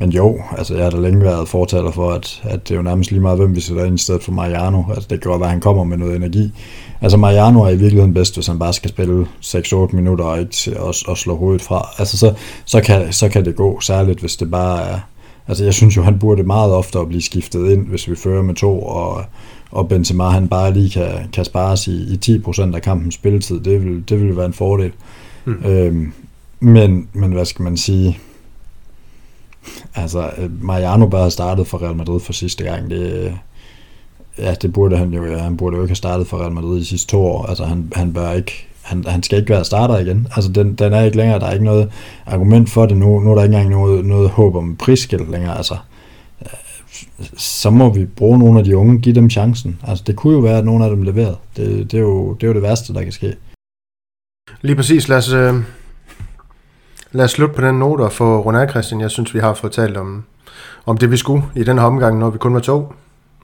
[0.00, 2.82] men jo, altså jeg har da længe været fortaler for, at, at det er jo
[2.82, 4.82] nærmest lige meget, hvem vi sætter ind i stedet for Mariano.
[4.88, 6.52] Altså det kan godt være, at han kommer med noget energi.
[7.00, 10.80] Altså Mariano er i virkeligheden bedst, hvis han bare skal spille 6-8 minutter og ikke
[10.80, 11.88] og, og slå hovedet fra.
[11.98, 12.34] Altså så,
[12.64, 14.98] så, kan, så kan det gå, særligt hvis det bare er...
[15.48, 18.54] Altså jeg synes jo, han burde meget oftere blive skiftet ind, hvis vi fører med
[18.54, 19.24] to, og,
[19.70, 23.60] og Benzema han bare lige kan, kan spares i, i 10% af kampens spilletid.
[23.60, 24.92] Det vil, det vil være en fordel.
[25.44, 25.64] Mm.
[25.64, 26.12] Øhm,
[26.60, 28.18] men, men hvad skal man sige
[29.94, 32.90] Altså, øh, Mariano bare startet for Real Madrid for sidste gang.
[32.90, 33.32] Det, øh,
[34.38, 35.24] ja, det burde han jo.
[35.24, 35.38] Ja.
[35.38, 37.46] Han burde jo ikke have startet for Real Madrid de sidste to år.
[37.46, 40.28] Altså, han, han bør ikke han, han skal ikke være starter igen.
[40.36, 41.40] Altså, den, den er ikke længere.
[41.40, 41.90] Der er ikke noget
[42.26, 43.20] argument for det nu.
[43.20, 45.56] Nu er der ikke engang noget, noget håb om prisskilt længere.
[45.56, 45.76] Altså,
[46.42, 49.80] øh, så må vi bruge nogle af de unge, give dem chancen.
[49.86, 51.36] Altså, det kunne jo være, at nogle af dem leverede.
[51.56, 53.34] Det, det, er, jo, det er jo det værste, der kan ske.
[54.62, 55.08] Lige præcis.
[55.08, 55.54] Lad os, øh,
[57.18, 59.00] lad os slutte på den note og få Ronald Christian.
[59.00, 60.24] Jeg synes, vi har fortalt om,
[60.86, 62.92] om det, vi skulle i den her omgang, når vi kun var to.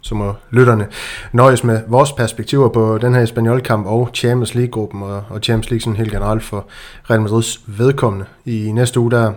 [0.00, 0.86] Så må lytterne
[1.32, 5.80] nøjes med vores perspektiver på den her spanjolkamp og Champions League-gruppen og, og Champions League
[5.80, 6.66] sådan helt generelt for
[7.10, 8.26] Real Madrids vedkommende.
[8.44, 9.32] I næste uge, der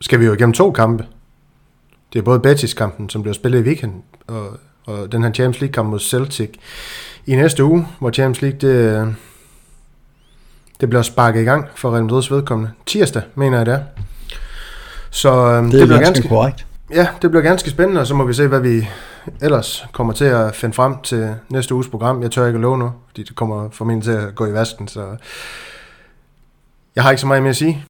[0.00, 1.04] skal vi jo igennem to kampe.
[2.12, 3.92] Det er både Betis-kampen, som bliver spillet i weekend,
[4.26, 4.46] og,
[4.86, 6.50] og den her Champions League-kamp mod Celtic
[7.26, 9.14] i næste uge, hvor Champions League det,
[10.80, 12.70] det bliver sparket i gang for Real Madrid's vedkommende.
[12.86, 13.80] Tirsdag, mener jeg det er.
[15.10, 16.66] Så øhm, det, det bliver ganske korrekt.
[16.94, 18.88] Ja, det bliver ganske spændende, og så må vi se, hvad vi
[19.40, 22.22] ellers kommer til at finde frem til næste uges program.
[22.22, 24.88] Jeg tør ikke at love nu, fordi det kommer formentlig til at gå i vasken,
[24.88, 25.06] så
[26.96, 27.84] jeg har ikke så meget mere at sige.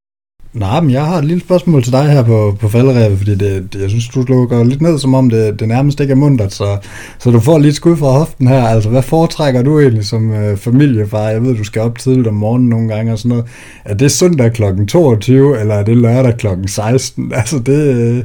[0.52, 3.72] Nej, men jeg har et lille spørgsmål til dig her på, på falderæbet, fordi det,
[3.72, 6.52] det, jeg synes, du lukker lidt ned, som om det, det nærmest ikke er mundret,
[6.52, 6.78] så,
[7.18, 8.62] så du får lidt skud fra hoften her.
[8.62, 11.28] Altså, hvad foretrækker du egentlig som øh, familiefar?
[11.28, 13.44] Jeg ved, du skal op tidligt om morgenen nogle gange og sådan noget.
[13.84, 14.62] Er det søndag kl.
[14.88, 16.46] 22, eller er det lørdag kl.
[16.66, 17.32] 16?
[17.38, 18.24] Altså, det, øh,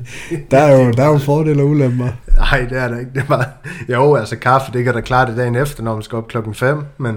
[0.52, 2.08] der, er jo, der er jo fordele og ulemper.
[2.38, 3.12] Nej, det er der ikke.
[3.16, 3.50] Det var,
[3.90, 6.54] jo, altså kaffe, det kan da klare det dagen efter, når man skal op klokken
[6.54, 7.16] 5, men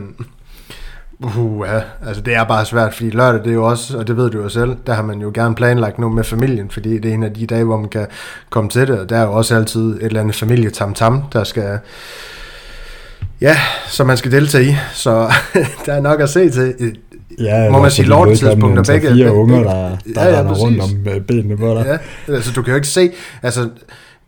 [1.20, 1.80] Uh, ja.
[2.06, 4.42] altså det er bare svært, fordi lørdag det er jo også, og det ved du
[4.42, 7.22] jo selv, der har man jo gerne planlagt noget med familien, fordi det er en
[7.22, 8.06] af de dage, hvor man kan
[8.50, 11.78] komme til det, og der er jo også altid et eller andet familie-tam-tam, der skal,
[13.40, 13.56] ja,
[13.86, 15.32] som man skal deltage i, så
[15.86, 16.96] der er nok at se til.
[17.38, 19.08] Ja, må man sige lortetidspunkter begge.
[19.08, 21.98] fire unger, der, der ja, ja, render rundt om øh, benene på dig.
[22.28, 23.10] Ja, altså du kan jo ikke se,
[23.42, 23.68] altså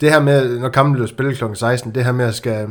[0.01, 1.45] det her med, når kampen bliver spillet kl.
[1.55, 2.66] 16, det her med at skal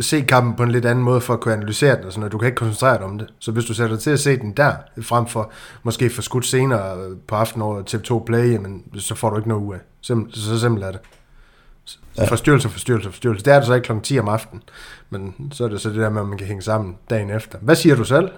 [0.00, 2.32] se kampen på en lidt anden måde for at kunne analysere den og sådan noget.
[2.32, 3.26] Du kan ikke koncentrere dig om det.
[3.38, 4.72] Så hvis du sætter dig til at se den der,
[5.02, 5.50] frem for
[5.82, 6.96] måske få skudt senere
[7.28, 9.80] på aftenen over TV2 Play, jamen, så får du ikke noget ud af.
[10.02, 11.00] Sim- så simpelt er det.
[12.18, 12.24] Ja.
[12.24, 13.44] Forstyrrelse, forstyrrelse, forstyrrelse.
[13.44, 13.92] Det er det så ikke kl.
[14.02, 14.62] 10 om aftenen.
[15.10, 17.58] Men så er det så det der med, at man kan hænge sammen dagen efter.
[17.58, 18.30] Hvad siger du selv?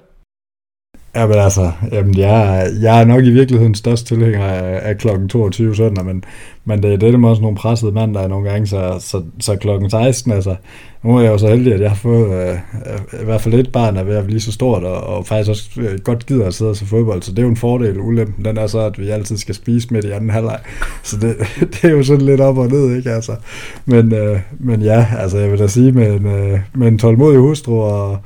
[1.15, 5.29] Ja, men altså, jamen jeg, jeg er nok i virkeligheden størst tilhænger af, af klokken
[5.29, 6.25] 22 søndag, men,
[6.65, 9.91] men det er det med også nogle pressede mandag nogle gange, så, så, så klokken
[9.91, 10.57] 16, altså,
[11.03, 13.55] nu er jeg jo så heldig, at jeg har fået, øh, øh i hvert fald
[13.55, 16.47] et barn er ved at blive så stort, og, og faktisk også øh, godt gider
[16.47, 18.01] at sidde og se fodbold, så det er jo en fordel.
[18.01, 20.59] Ulempen, den er så, at vi altid skal spise midt i anden halvleg,
[21.03, 21.37] så det,
[21.73, 23.33] det er jo sådan lidt op og ned, ikke altså.
[23.87, 27.39] Men, øh, men ja, altså jeg vil da sige, med en, øh, med en tålmodig
[27.39, 28.19] hustru og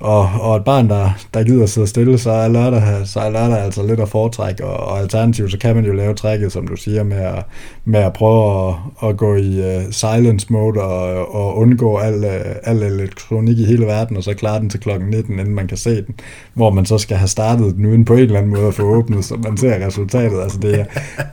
[0.00, 3.58] og, og et barn, der, der gider sidde stille, så er, lørdag, så er lørdag
[3.58, 6.76] altså lidt at foretrække, og, og alternativt, så kan man jo lave trækket, som du
[6.76, 7.44] siger, med at,
[7.84, 8.74] med at prøve at,
[9.08, 13.86] at gå i uh, silence mode og, og undgå al, uh, al elektronik i hele
[13.86, 16.14] verden, og så klare den til klokken 19, inden man kan se den,
[16.54, 18.82] hvor man så skal have startet den uden på en eller anden måde at få
[18.82, 20.42] åbnet, så man ser resultatet.
[20.42, 20.84] Altså det er,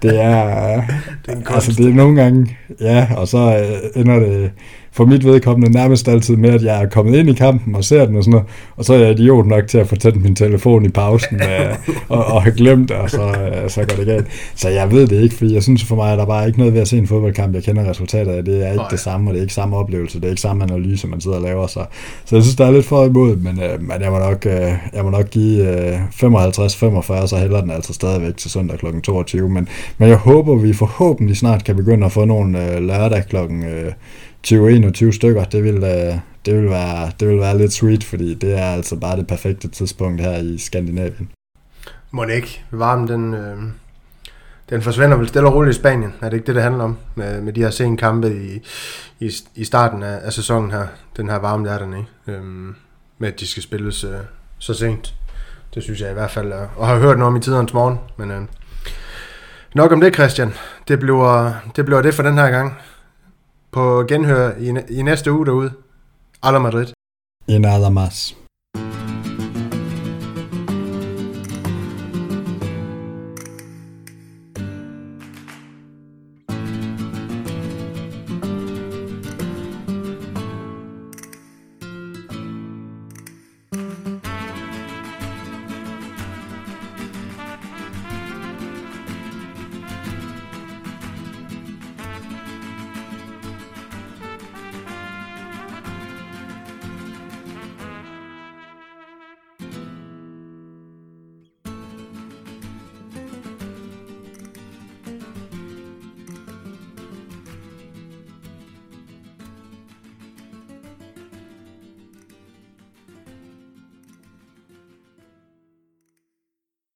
[0.01, 0.82] det er,
[1.26, 4.51] det er, altså det er nogle gange, ja, og så uh, ender det
[4.96, 8.06] for mit vedkommende nærmest altid med, at jeg er kommet ind i kampen og ser
[8.06, 10.36] den og sådan noget, og så er jeg idiot nok til at få tændt min
[10.36, 11.76] telefon i pausen øh,
[12.10, 14.28] og, og have glemt og så, øh, så går det galt.
[14.56, 16.74] Så jeg ved det ikke, fordi jeg synes for mig, at der bare ikke noget
[16.74, 18.88] ved at se en fodboldkamp, jeg kender resultatet af, det er ikke ja.
[18.91, 21.38] det samme, og det er ikke samme oplevelse, det er ikke samme analyse, man sidder
[21.38, 21.86] og laver, så,
[22.26, 24.74] så jeg synes, der er lidt for imod, men, øh, men jeg, må nok, øh,
[24.93, 28.86] jeg må nok give øh, 55-45, så hælder den altså stadigvæk til søndag kl.
[29.04, 29.68] 22, men,
[29.98, 33.91] men jeg håber, vi forhåbentlig snart kan begynde at få nogle øh, lørdag klokken øh,
[34.48, 38.60] 20-21 stykker, det vil, øh, det, vil være, det vil være lidt sweet, fordi det
[38.60, 41.30] er altså bare det perfekte tidspunkt her i Skandinavien.
[42.12, 42.64] Må ikke.
[42.72, 43.58] Varmen, den, øh,
[44.70, 46.14] den forsvinder vel stille og roligt i Spanien.
[46.22, 46.98] Er det ikke det, det handler om?
[47.16, 48.62] Med, med de her sene kampe i,
[49.20, 50.88] i, i starten af, af sæsonen her.
[51.18, 52.10] Den her varme, der er der ikke?
[52.28, 52.76] Øhm,
[53.18, 54.20] med at de skal spilles øh,
[54.60, 55.14] så sent.
[55.74, 57.98] Det synes jeg i hvert fald, øh, og har hørt noget om i tidernes morgen.
[58.18, 58.41] Men øh,
[59.76, 60.54] nok om det, Christian.
[60.88, 62.78] Det bliver, det bliver det for den her gang
[63.76, 64.69] på genhør i,
[64.99, 65.71] i næste uge derude.
[66.41, 66.88] Alla Madrid.
[67.47, 68.45] En nada más.